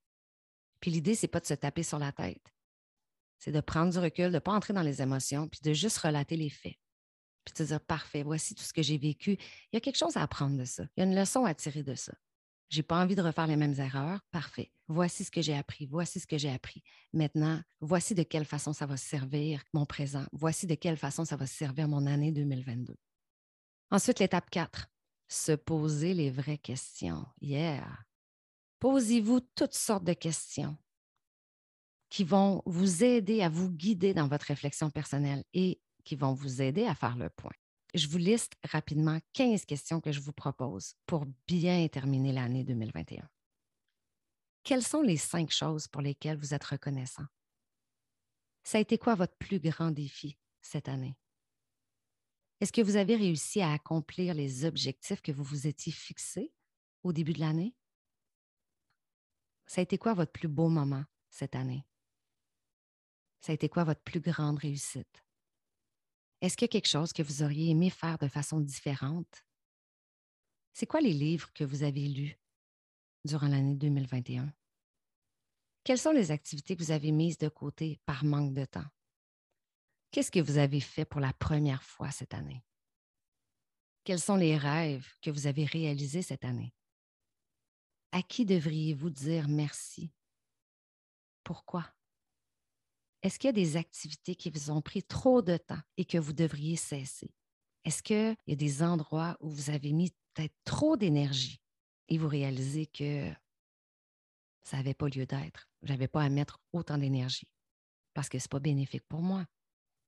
Puis 0.81 0.91
l'idée, 0.91 1.15
c'est 1.15 1.29
pas 1.29 1.41
de 1.41 1.47
se 1.47 1.53
taper 1.53 1.83
sur 1.83 1.99
la 1.99 2.11
tête. 2.11 2.55
C'est 3.39 3.53
de 3.53 3.61
prendre 3.61 3.93
du 3.93 3.99
recul, 3.99 4.29
de 4.29 4.37
ne 4.37 4.39
pas 4.39 4.53
entrer 4.53 4.73
dans 4.73 4.81
les 4.81 5.03
émotions, 5.03 5.47
puis 5.47 5.61
de 5.63 5.75
juste 5.75 5.99
relater 5.99 6.37
les 6.37 6.49
faits. 6.49 6.79
Puis 7.45 7.53
de 7.59 7.65
dire, 7.67 7.81
parfait, 7.81 8.23
voici 8.23 8.55
tout 8.55 8.65
ce 8.65 8.73
que 8.73 8.83
j'ai 8.83 8.97
vécu. 8.97 9.33
Il 9.33 9.75
y 9.75 9.77
a 9.77 9.81
quelque 9.81 9.99
chose 9.99 10.17
à 10.17 10.23
apprendre 10.23 10.57
de 10.57 10.65
ça. 10.65 10.85
Il 10.97 11.01
y 11.01 11.03
a 11.03 11.07
une 11.07 11.15
leçon 11.15 11.45
à 11.45 11.53
tirer 11.53 11.83
de 11.83 11.97
ça. 11.97 12.15
J'ai 12.73 12.83
pas 12.83 12.99
envie 13.03 13.15
de 13.15 13.21
refaire 13.21 13.47
les 13.47 13.57
mêmes 13.57 13.79
erreurs. 13.79 14.23
Parfait. 14.31 14.73
Voici 14.89 15.25
ce 15.25 15.31
que 15.31 15.43
j'ai 15.43 15.55
appris. 15.55 15.85
Voici 15.85 16.21
ce 16.21 16.27
que 16.27 16.39
j'ai 16.39 16.49
appris. 16.49 16.83
Maintenant, 17.13 17.61
voici 17.83 18.15
de 18.15 18.23
quelle 18.23 18.47
façon 18.47 18.73
ça 18.73 18.87
va 18.87 18.97
servir 18.97 19.63
mon 19.75 19.85
présent. 19.85 20.25
Voici 20.33 20.67
de 20.67 20.75
quelle 20.75 20.97
façon 20.97 21.27
ça 21.27 21.37
va 21.37 21.47
servir 21.47 21.87
mon 21.87 22.07
année 22.07 22.33
2022. 22.33 22.95
Ensuite, 23.91 24.21
l'étape 24.21 24.49
4. 24.49 24.87
Se 25.29 25.53
poser 25.53 26.15
les 26.15 26.31
vraies 26.31 26.57
questions. 26.57 27.27
Yeah. 27.43 27.87
Posez-vous 28.79 29.41
toutes 29.55 29.75
sortes 29.75 30.05
de 30.05 30.15
questions 30.15 30.79
qui 32.09 32.25
vont 32.25 32.63
vous 32.65 33.05
aider 33.05 33.43
à 33.43 33.51
vous 33.51 33.71
guider 33.71 34.15
dans 34.15 34.29
votre 34.29 34.47
réflexion 34.47 34.89
personnelle 34.89 35.45
et 35.53 35.79
qui 36.05 36.17
vont 36.17 36.33
vous 36.33 36.63
aider 36.63 36.87
à 36.87 36.95
faire 36.95 37.19
le 37.19 37.29
point 37.29 37.53
je 37.95 38.09
vous 38.09 38.19
liste 38.19 38.55
rapidement 38.65 39.19
15 39.35 39.65
questions 39.65 40.01
que 40.01 40.13
je 40.13 40.21
vous 40.21 40.33
propose 40.33 40.95
pour 41.07 41.27
bien 41.47 41.87
terminer 41.89 42.33
l'année 42.33 42.65
2021. 42.65 43.29
Quelles 44.65 44.83
sont 44.83 45.03
les 45.03 45.17
cinq 45.17 45.51
choses 45.51 45.89
pour 45.89 46.03
lesquelles 46.03 46.39
vous 46.39 46.55
êtes 46.55 46.65
reconnaissant? 46.65 47.27
Ça 48.63 48.79
a 48.79 48.81
été 48.81 48.97
quoi 48.97 49.15
votre 49.15 49.37
plus 49.37 49.59
grand 49.59 49.91
défi 49.91 50.39
cette 50.61 50.89
année? 50.89 51.17
Est-ce 52.61 52.73
que 52.73 52.81
vous 52.81 52.97
avez 52.97 53.17
réussi 53.17 53.61
à 53.61 53.73
accomplir 53.73 54.35
les 54.35 54.65
objectifs 54.65 55.21
que 55.21 55.33
vous 55.33 55.43
vous 55.43 55.67
étiez 55.67 55.93
fixés 55.93 56.53
au 57.03 57.13
début 57.13 57.33
de 57.33 57.41
l'année? 57.41 57.75
Ça 59.67 59.81
a 59.81 59.83
été 59.83 59.99
quoi 59.99 60.15
votre 60.15 60.33
plus 60.33 60.49
beau 60.49 60.69
moment 60.69 61.05
cette 61.29 61.57
année? 61.57 61.85
Ça 63.41 63.51
a 63.51 63.55
été 63.55 63.69
quoi 63.69 63.83
votre 63.83 64.03
plus 64.03 64.21
grande 64.21 64.61
réussite? 64.61 65.22
Est-ce 66.43 66.57
qu'il 66.57 66.67
y 66.67 66.71
a 66.71 66.73
quelque 66.73 66.89
chose 66.89 67.13
que 67.13 67.23
vous 67.23 67.45
auriez 67.45 67.71
aimé 67.71 67.89
faire 67.89 68.19
de 68.19 68.27
façon 68.27 68.59
différente? 68.59 69.47
C'est 70.73 70.87
quoi 70.87 71.01
les 71.01 71.13
livres 71.13 71.53
que 71.53 71.63
vous 71.63 71.85
avez 71.85 72.09
lus 72.09 72.37
durant 73.25 73.47
l'année 73.47 73.77
2021? 73.77 74.53
Quelles 75.85 75.99
sont 75.99 76.11
les 76.11 76.33
activités 76.33 76.75
que 76.75 76.83
vous 76.83 76.91
avez 76.91 77.13
mises 77.13 77.39
de 77.39 77.49
côté 77.49 78.01
par 78.07 78.25
manque 78.25 78.55
de 78.55 78.65
temps? 78.65 78.91
Qu'est-ce 80.11 80.33
que 80.33 80.41
vous 80.41 80.59
avez 80.59 80.81
fait 80.81 81.05
pour 81.05 81.21
la 81.21 81.33
première 81.33 81.85
fois 81.85 82.11
cette 82.11 82.35
année? 82.35 82.65
Quels 84.03 84.21
sont 84.21 84.37
les 84.37 84.57
rêves 84.57 85.15
que 85.23 85.31
vous 85.31 85.47
avez 85.47 85.65
réalisés 85.65 86.23
cette 86.23 86.45
année? 86.45 86.75
À 88.11 88.21
qui 88.21 88.45
devriez-vous 88.45 89.11
dire 89.11 89.47
merci? 89.47 90.13
Pourquoi? 91.45 91.95
Est-ce 93.23 93.39
qu'il 93.39 93.49
y 93.49 93.51
a 93.51 93.53
des 93.53 93.77
activités 93.77 94.35
qui 94.35 94.51
vous 94.51 94.71
ont 94.71 94.83
pris 94.83 95.03
trop 95.03 95.43
de 95.43 95.57
temps 95.57 95.81
et 95.97 96.05
que 96.05 96.19
vous 96.19 96.33
devriez 96.33 96.77
cesser? 96.77 97.33
Est-ce 97.85 98.03
qu'il 98.03 98.37
y 98.47 98.53
a 98.53 98.57
des 98.57 98.83
endroits 98.83 99.37
où 99.41 99.49
vous 99.49 99.71
avez 99.71 99.93
mis 99.93 100.11
peut-être 100.35 100.55
trop 100.65 100.97
d'énergie 100.97 101.61
et 102.09 102.19
vous 102.19 102.29
réalisez 102.29 102.87
que 102.87 103.33
ça 104.63 104.77
n'avait 104.77 104.95
pas 104.95 105.09
lieu 105.09 105.27
d'être? 105.27 105.69
Je 105.83 105.93
n'avais 105.93 106.09
pas 106.09 106.23
à 106.23 106.29
mettre 106.29 106.61
autant 106.73 106.99
d'énergie 106.99 107.49
parce 108.15 108.29
que 108.29 108.39
ce 108.39 108.45
n'est 108.45 108.51
pas 108.51 108.61
bénéfique 108.61 109.07
pour 109.09 109.23
moi? 109.23 109.47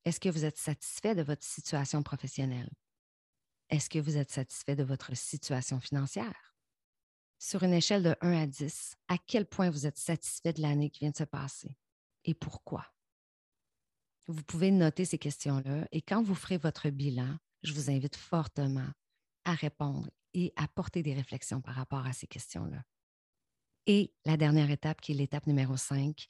Est-ce 0.05 0.21
que 0.21 0.29
vous 0.29 0.45
êtes 0.45 0.59
satisfait 0.59 1.15
de 1.15 1.23
votre 1.23 1.45
situation 1.45 2.03
professionnelle? 2.03 2.71
Est-ce 3.71 3.89
que 3.89 3.99
vous 3.99 4.17
êtes 4.17 4.31
satisfait 4.31 4.77
de 4.77 4.85
votre 4.85 5.17
situation 5.17 5.81
financière? 5.81 6.55
Sur 7.39 7.63
une 7.63 7.73
échelle 7.73 8.03
de 8.03 8.17
1 8.21 8.43
à 8.43 8.47
10, 8.47 8.97
à 9.09 9.19
quel 9.19 9.47
point 9.47 9.71
vous 9.71 9.87
êtes 9.87 9.97
satisfait 9.99 10.53
de 10.53 10.63
l'année 10.63 10.91
qui 10.91 11.01
vient 11.01 11.11
de 11.11 11.17
se 11.17 11.25
passer 11.25 11.79
et 12.25 12.35
pourquoi? 12.35 12.94
Vous 14.27 14.43
pouvez 14.43 14.71
noter 14.71 15.05
ces 15.05 15.19
questions-là 15.19 15.87
et 15.93 16.01
quand 16.01 16.23
vous 16.23 16.35
ferez 16.35 16.57
votre 16.57 16.89
bilan, 16.89 17.37
je 17.63 17.73
vous 17.73 17.91
invite 17.91 18.17
fortement 18.17 18.89
à 19.45 19.53
répondre 19.53 20.09
et 20.33 20.53
à 20.57 20.67
porter 20.67 21.03
des 21.03 21.15
réflexions 21.15 21.61
par 21.61 21.75
rapport 21.75 22.07
à 22.07 22.13
ces 22.13 22.27
questions-là. 22.27 22.83
Et 23.87 24.15
la 24.25 24.37
dernière 24.37 24.71
étape, 24.71 25.01
qui 25.03 25.13
est 25.13 25.17
l'étape 25.17 25.47
numéro 25.47 25.77
5, 25.77 26.27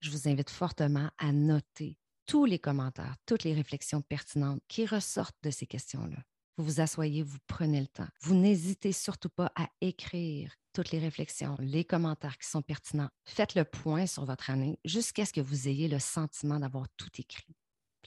je 0.00 0.10
vous 0.10 0.28
invite 0.28 0.48
fortement 0.48 1.10
à 1.18 1.30
noter 1.32 1.98
tous 2.24 2.46
les 2.46 2.58
commentaires, 2.58 3.16
toutes 3.26 3.44
les 3.44 3.52
réflexions 3.52 4.00
pertinentes 4.00 4.62
qui 4.66 4.86
ressortent 4.86 5.36
de 5.42 5.50
ces 5.50 5.66
questions-là. 5.66 6.22
vous 6.56 6.64
vous 6.64 6.80
asseyez, 6.80 7.22
vous 7.22 7.38
prenez 7.46 7.80
le 7.80 7.86
temps. 7.86 8.08
Vous 8.22 8.34
n'hésitez 8.34 8.92
surtout 8.92 9.28
pas 9.28 9.52
à 9.56 9.68
écrire 9.80 10.54
toutes 10.72 10.90
les 10.90 10.98
réflexions, 10.98 11.56
les 11.58 11.84
commentaires 11.84 12.38
qui 12.38 12.48
sont 12.48 12.62
pertinents. 12.62 13.10
Faites 13.24 13.54
le 13.54 13.64
point 13.64 14.06
sur 14.06 14.24
votre 14.24 14.50
année 14.50 14.78
jusqu'à 14.84 15.26
ce 15.26 15.32
que 15.32 15.40
vous 15.40 15.68
ayez 15.68 15.88
le 15.88 15.98
sentiment 15.98 16.58
d'avoir 16.58 16.88
tout 16.96 17.10
écrit. 17.18 17.54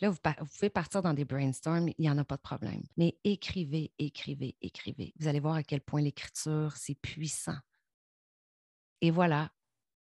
Là, 0.01 0.09
vous, 0.09 0.17
vous, 0.39 0.45
pouvez 0.45 0.69
partir 0.69 1.01
dans 1.01 1.13
des 1.13 1.25
brainstorms, 1.25 1.89
il 1.89 1.95
n'y 1.99 2.09
en 2.09 2.17
a 2.17 2.25
pas 2.25 2.37
de 2.37 2.41
problème. 2.41 2.81
Mais 2.97 3.17
écrivez, 3.23 3.91
écrivez, 3.99 4.55
écrivez. 4.61 5.13
Vous 5.19 5.27
allez 5.27 5.39
voir 5.39 5.55
à 5.55 5.63
quel 5.63 5.81
point 5.81 6.01
l'écriture, 6.01 6.75
c'est 6.75 6.95
puissant. 6.95 7.57
Et 9.01 9.11
voilà, 9.11 9.51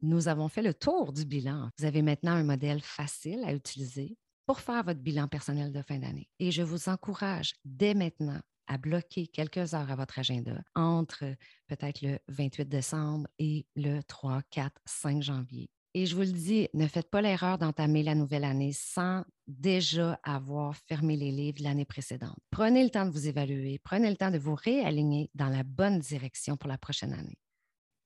nous 0.02 0.28
avons 0.28 0.48
fait 0.48 0.62
le 0.62 0.74
tour 0.74 1.12
du 1.12 1.26
bilan. 1.26 1.70
Vous 1.78 1.86
avez 1.86 2.02
maintenant 2.02 2.34
un 2.34 2.44
modèle 2.44 2.82
facile 2.82 3.44
à 3.46 3.54
utiliser 3.54 4.18
pour 4.46 4.60
faire 4.60 4.84
votre 4.84 5.00
bilan 5.00 5.28
personnel 5.28 5.72
de 5.72 5.82
fin 5.82 6.00
d'année. 6.00 6.30
Et 6.40 6.52
je 6.52 6.64
vous 6.64 6.90
encourage 6.90 7.56
dès 7.66 7.94
maintenant 7.94 8.42
à 8.72 8.78
bloquer 8.78 9.28
quelques 9.28 9.74
heures 9.74 9.92
à 9.92 9.96
votre 9.98 10.18
agenda 10.18 10.64
entre 10.76 11.26
peut-être 11.68 12.02
le 12.02 12.20
28 12.30 12.70
décembre 12.70 13.28
et 13.38 13.66
le 13.76 14.02
3, 14.02 14.42
4, 14.50 14.72
5 14.86 15.22
janvier. 15.22 15.70
Et 15.94 16.06
je 16.06 16.16
vous 16.16 16.22
le 16.22 16.32
dis, 16.32 16.70
ne 16.74 16.88
faites 16.88 17.10
pas 17.10 17.22
l'erreur 17.22 17.58
d'entamer 17.58 18.02
la 18.02 18.16
nouvelle 18.16 18.46
année 18.46 18.72
sans 18.72 19.26
déjà 19.46 20.18
avoir 20.24 20.78
fermé 20.78 21.18
les 21.18 21.32
livres 21.32 21.62
l'année 21.62 21.84
précédente. 21.84 22.38
Prenez 22.50 22.82
le 22.82 22.90
temps 22.90 23.06
de 23.06 23.12
vous 23.12 23.28
évaluer, 23.28 23.78
prenez 23.84 24.10
le 24.10 24.16
temps 24.16 24.32
de 24.32 24.38
vous 24.38 24.56
réaligner 24.56 25.30
dans 25.36 25.50
la 25.50 25.64
bonne 25.64 26.00
direction 26.00 26.56
pour 26.56 26.70
la 26.70 26.78
prochaine 26.78 27.12
année. 27.12 27.38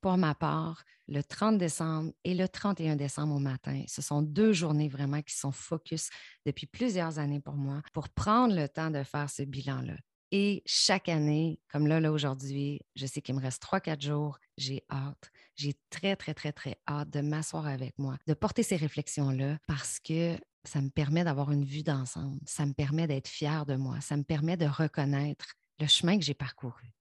Pour 0.02 0.18
ma 0.18 0.34
part, 0.34 0.84
le 1.08 1.22
30 1.22 1.60
décembre 1.60 2.12
et 2.24 2.34
le 2.34 2.48
31 2.48 2.96
décembre 2.96 3.36
au 3.36 3.40
matin, 3.40 3.84
ce 3.88 4.02
sont 4.02 4.24
deux 4.24 4.52
journées 4.52 4.90
vraiment 4.90 5.22
qui 5.22 5.36
sont 5.36 5.52
focus 5.52 6.10
depuis 6.44 6.66
plusieurs 6.66 7.20
années 7.20 7.40
pour 7.40 7.56
moi 7.56 7.84
pour 7.94 8.10
prendre 8.10 8.56
le 8.56 8.68
temps 8.68 8.90
de 8.90 9.04
faire 9.04 9.30
ce 9.30 9.44
bilan-là. 9.44 9.96
Et 10.38 10.64
chaque 10.66 11.08
année, 11.08 11.62
comme 11.72 11.88
là, 11.88 12.02
là 12.02 12.12
aujourd'hui, 12.12 12.82
je 12.98 13.06
sais 13.06 13.22
qu'il 13.22 13.36
me 13.36 13.40
reste 13.40 13.62
trois, 13.62 13.80
quatre 13.80 14.02
jours, 14.02 14.38
j'ai 14.58 14.84
hâte. 14.92 15.32
J'ai 15.56 15.76
très, 15.90 16.18
très, 16.18 16.34
très, 16.34 16.52
très 16.52 16.78
hâte 16.90 17.10
de 17.10 17.22
m'asseoir 17.22 17.68
avec 17.68 17.98
moi, 17.98 18.18
de 18.28 18.34
porter 18.34 18.62
ces 18.62 18.76
réflexions-là 18.76 19.60
parce 19.66 19.98
que 20.02 20.38
ça 20.66 20.82
me 20.82 20.90
permet 20.90 21.24
d'avoir 21.24 21.54
une 21.54 21.64
vue 21.64 21.84
d'ensemble. 21.84 22.42
Ça 22.46 22.66
me 22.66 22.74
permet 22.74 23.08
d'être 23.08 23.30
fière 23.30 23.66
de 23.66 23.78
moi. 23.78 24.02
Ça 24.02 24.18
me 24.18 24.24
permet 24.24 24.58
de 24.58 24.66
reconnaître 24.66 25.54
le 25.80 25.88
chemin 25.88 26.20
que 26.20 26.26
j'ai 26.26 26.34
parcouru. 26.34 26.92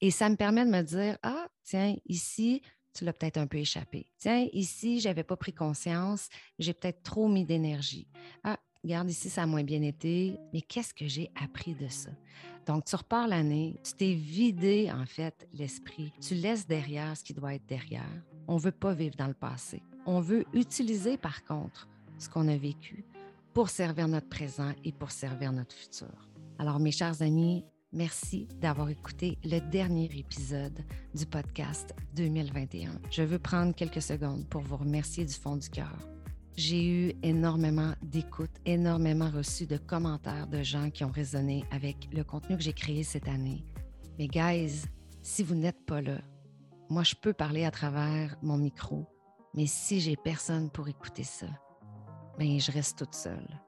Et 0.00 0.10
ça 0.10 0.30
me 0.30 0.36
permet 0.36 0.64
de 0.64 0.70
me 0.70 0.80
dire, 0.80 1.18
ah, 1.22 1.46
tiens, 1.64 1.94
ici, 2.06 2.62
tu 2.94 3.04
l'as 3.04 3.12
peut-être 3.12 3.36
un 3.36 3.46
peu 3.46 3.58
échappé. 3.58 4.10
Tiens, 4.16 4.48
ici, 4.54 5.00
je 5.00 5.08
n'avais 5.08 5.24
pas 5.24 5.36
pris 5.36 5.52
conscience, 5.52 6.30
j'ai 6.58 6.72
peut-être 6.72 7.02
trop 7.02 7.28
mis 7.28 7.44
d'énergie. 7.44 8.08
Ah, 8.42 8.58
regarde, 8.84 9.10
ici, 9.10 9.28
ça 9.28 9.42
a 9.42 9.46
moins 9.46 9.64
bien 9.64 9.82
été, 9.82 10.38
mais 10.52 10.60
qu'est-ce 10.60 10.94
que 10.94 11.06
j'ai 11.06 11.30
appris 11.42 11.74
de 11.74 11.88
ça? 11.88 12.10
Donc, 12.66 12.84
tu 12.84 12.96
repars 12.96 13.28
l'année, 13.28 13.80
tu 13.82 13.92
t'es 13.94 14.14
vidé, 14.14 14.90
en 14.92 15.06
fait, 15.06 15.48
l'esprit. 15.52 16.12
Tu 16.20 16.34
laisses 16.34 16.66
derrière 16.66 17.16
ce 17.16 17.24
qui 17.24 17.34
doit 17.34 17.54
être 17.54 17.66
derrière. 17.66 18.22
On 18.46 18.54
ne 18.54 18.60
veut 18.60 18.72
pas 18.72 18.94
vivre 18.94 19.16
dans 19.16 19.26
le 19.26 19.34
passé. 19.34 19.82
On 20.06 20.20
veut 20.20 20.44
utiliser, 20.52 21.16
par 21.16 21.44
contre, 21.44 21.88
ce 22.18 22.28
qu'on 22.28 22.48
a 22.48 22.56
vécu 22.56 23.04
pour 23.52 23.68
servir 23.68 24.08
notre 24.08 24.28
présent 24.28 24.72
et 24.84 24.92
pour 24.92 25.10
servir 25.10 25.52
notre 25.52 25.74
futur. 25.74 26.28
Alors, 26.58 26.78
mes 26.78 26.92
chers 26.92 27.20
amis, 27.22 27.64
Merci 27.94 28.48
d'avoir 28.60 28.88
écouté 28.88 29.38
le 29.44 29.60
dernier 29.60 30.10
épisode 30.18 30.80
du 31.14 31.26
podcast 31.26 31.94
2021. 32.16 32.90
Je 33.08 33.22
veux 33.22 33.38
prendre 33.38 33.72
quelques 33.72 34.02
secondes 34.02 34.48
pour 34.48 34.62
vous 34.62 34.78
remercier 34.78 35.24
du 35.24 35.32
fond 35.32 35.56
du 35.56 35.68
cœur. 35.68 35.96
J'ai 36.56 36.86
eu 36.86 37.12
énormément 37.22 37.94
d'écoutes, 38.02 38.60
énormément 38.64 39.30
reçu 39.30 39.66
de 39.66 39.76
commentaires 39.76 40.46
de 40.46 40.62
gens 40.62 40.90
qui 40.90 41.04
ont 41.04 41.10
résonné 41.10 41.64
avec 41.70 42.08
le 42.12 42.22
contenu 42.22 42.56
que 42.56 42.62
j'ai 42.62 42.72
créé 42.72 43.02
cette 43.02 43.28
année. 43.28 43.64
Mais 44.18 44.28
guys, 44.28 44.84
si 45.22 45.42
vous 45.42 45.54
n'êtes 45.54 45.84
pas 45.84 46.00
là, 46.00 46.18
moi 46.88 47.02
je 47.02 47.14
peux 47.14 47.32
parler 47.32 47.64
à 47.64 47.70
travers 47.70 48.36
mon 48.42 48.56
micro, 48.56 49.06
mais 49.54 49.66
si 49.66 50.00
j'ai 50.00 50.16
personne 50.16 50.70
pour 50.70 50.88
écouter 50.88 51.24
ça, 51.24 51.48
ben 52.38 52.60
je 52.60 52.70
reste 52.70 52.98
toute 52.98 53.14
seule 53.14 53.60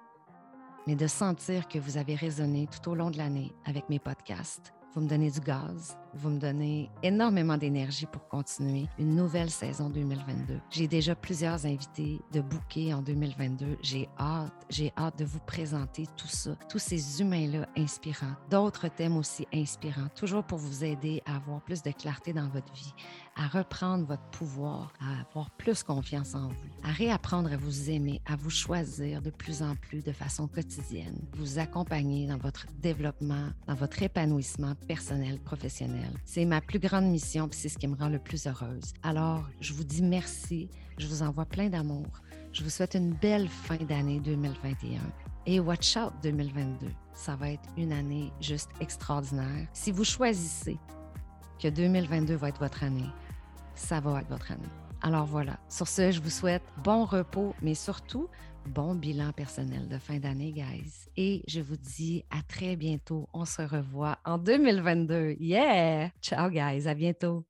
mais 0.86 0.94
de 0.94 1.06
sentir 1.06 1.66
que 1.68 1.78
vous 1.78 1.96
avez 1.96 2.14
résonné 2.14 2.68
tout 2.68 2.90
au 2.90 2.94
long 2.94 3.10
de 3.10 3.18
l'année 3.18 3.52
avec 3.64 3.88
mes 3.88 3.98
podcasts. 3.98 4.72
Vous 4.94 5.00
me 5.00 5.08
donnez 5.08 5.30
du 5.30 5.40
gaz, 5.40 5.98
vous 6.16 6.30
me 6.30 6.38
donnez 6.38 6.90
énormément 7.02 7.56
d'énergie 7.56 8.06
pour 8.06 8.26
continuer 8.28 8.86
une 8.98 9.14
nouvelle 9.14 9.50
saison 9.50 9.90
2022. 9.90 10.60
J'ai 10.70 10.88
déjà 10.88 11.14
plusieurs 11.14 11.66
invités 11.66 12.20
de 12.32 12.40
bouquets 12.40 12.94
en 12.94 13.02
2022. 13.02 13.78
J'ai 13.82 14.08
hâte, 14.18 14.52
j'ai 14.70 14.92
hâte 14.96 15.18
de 15.18 15.24
vous 15.24 15.40
présenter 15.40 16.06
tout 16.16 16.26
ça, 16.26 16.56
tous 16.68 16.78
ces 16.78 17.20
humains-là 17.20 17.68
inspirants, 17.76 18.34
d'autres 18.50 18.88
thèmes 18.88 19.16
aussi 19.16 19.46
inspirants, 19.52 20.08
toujours 20.14 20.44
pour 20.44 20.58
vous 20.58 20.84
aider 20.84 21.22
à 21.26 21.36
avoir 21.36 21.60
plus 21.60 21.82
de 21.82 21.90
clarté 21.90 22.32
dans 22.32 22.48
votre 22.48 22.72
vie, 22.72 22.94
à 23.36 23.46
reprendre 23.46 24.06
votre 24.06 24.26
pouvoir, 24.30 24.92
à 25.00 25.20
avoir 25.20 25.50
plus 25.50 25.82
confiance 25.82 26.34
en 26.34 26.48
vous, 26.48 26.70
à 26.82 26.92
réapprendre 26.92 27.52
à 27.52 27.56
vous 27.56 27.90
aimer, 27.90 28.22
à 28.26 28.36
vous 28.36 28.50
choisir 28.50 29.20
de 29.20 29.30
plus 29.30 29.62
en 29.62 29.76
plus 29.76 30.02
de 30.02 30.12
façon 30.12 30.48
quotidienne, 30.48 31.20
vous 31.34 31.58
accompagner 31.58 32.26
dans 32.26 32.38
votre 32.38 32.66
développement, 32.80 33.48
dans 33.66 33.74
votre 33.74 34.02
épanouissement 34.02 34.74
personnel, 34.86 35.38
professionnel 35.40 36.05
c'est 36.24 36.44
ma 36.44 36.60
plus 36.60 36.78
grande 36.78 37.06
mission, 37.06 37.48
puis 37.48 37.58
c'est 37.58 37.68
ce 37.68 37.78
qui 37.78 37.88
me 37.88 37.96
rend 37.96 38.08
le 38.08 38.18
plus 38.18 38.46
heureuse. 38.46 38.92
Alors, 39.02 39.48
je 39.60 39.72
vous 39.72 39.84
dis 39.84 40.02
merci, 40.02 40.68
je 40.98 41.06
vous 41.06 41.22
envoie 41.22 41.44
plein 41.44 41.68
d'amour. 41.68 42.06
Je 42.52 42.62
vous 42.64 42.70
souhaite 42.70 42.94
une 42.94 43.12
belle 43.12 43.48
fin 43.48 43.76
d'année 43.76 44.20
2021. 44.20 45.00
Et 45.46 45.60
watch 45.60 45.96
out 45.96 46.12
2022. 46.22 46.86
Ça 47.14 47.36
va 47.36 47.50
être 47.50 47.68
une 47.76 47.92
année 47.92 48.32
juste 48.40 48.70
extraordinaire. 48.80 49.68
Si 49.72 49.92
vous 49.92 50.04
choisissez 50.04 50.78
que 51.58 51.68
2022 51.68 52.34
va 52.34 52.48
être 52.48 52.60
votre 52.60 52.82
année, 52.82 53.08
ça 53.74 54.00
va 54.00 54.20
être 54.20 54.28
votre 54.28 54.50
année. 54.52 54.62
Alors 55.02 55.26
voilà, 55.26 55.58
sur 55.68 55.86
ce, 55.86 56.10
je 56.10 56.20
vous 56.20 56.30
souhaite 56.30 56.62
bon 56.82 57.04
repos, 57.04 57.54
mais 57.62 57.74
surtout 57.74 58.28
bon 58.66 58.94
bilan 58.94 59.32
personnel 59.32 59.88
de 59.88 59.98
fin 59.98 60.18
d'année, 60.18 60.52
guys. 60.52 61.08
Et 61.16 61.42
je 61.46 61.60
vous 61.60 61.76
dis 61.76 62.24
à 62.30 62.42
très 62.42 62.76
bientôt. 62.76 63.28
On 63.32 63.44
se 63.44 63.62
revoit 63.62 64.18
en 64.24 64.38
2022. 64.38 65.36
Yeah! 65.40 66.10
Ciao, 66.20 66.50
guys. 66.50 66.86
À 66.86 66.94
bientôt. 66.94 67.44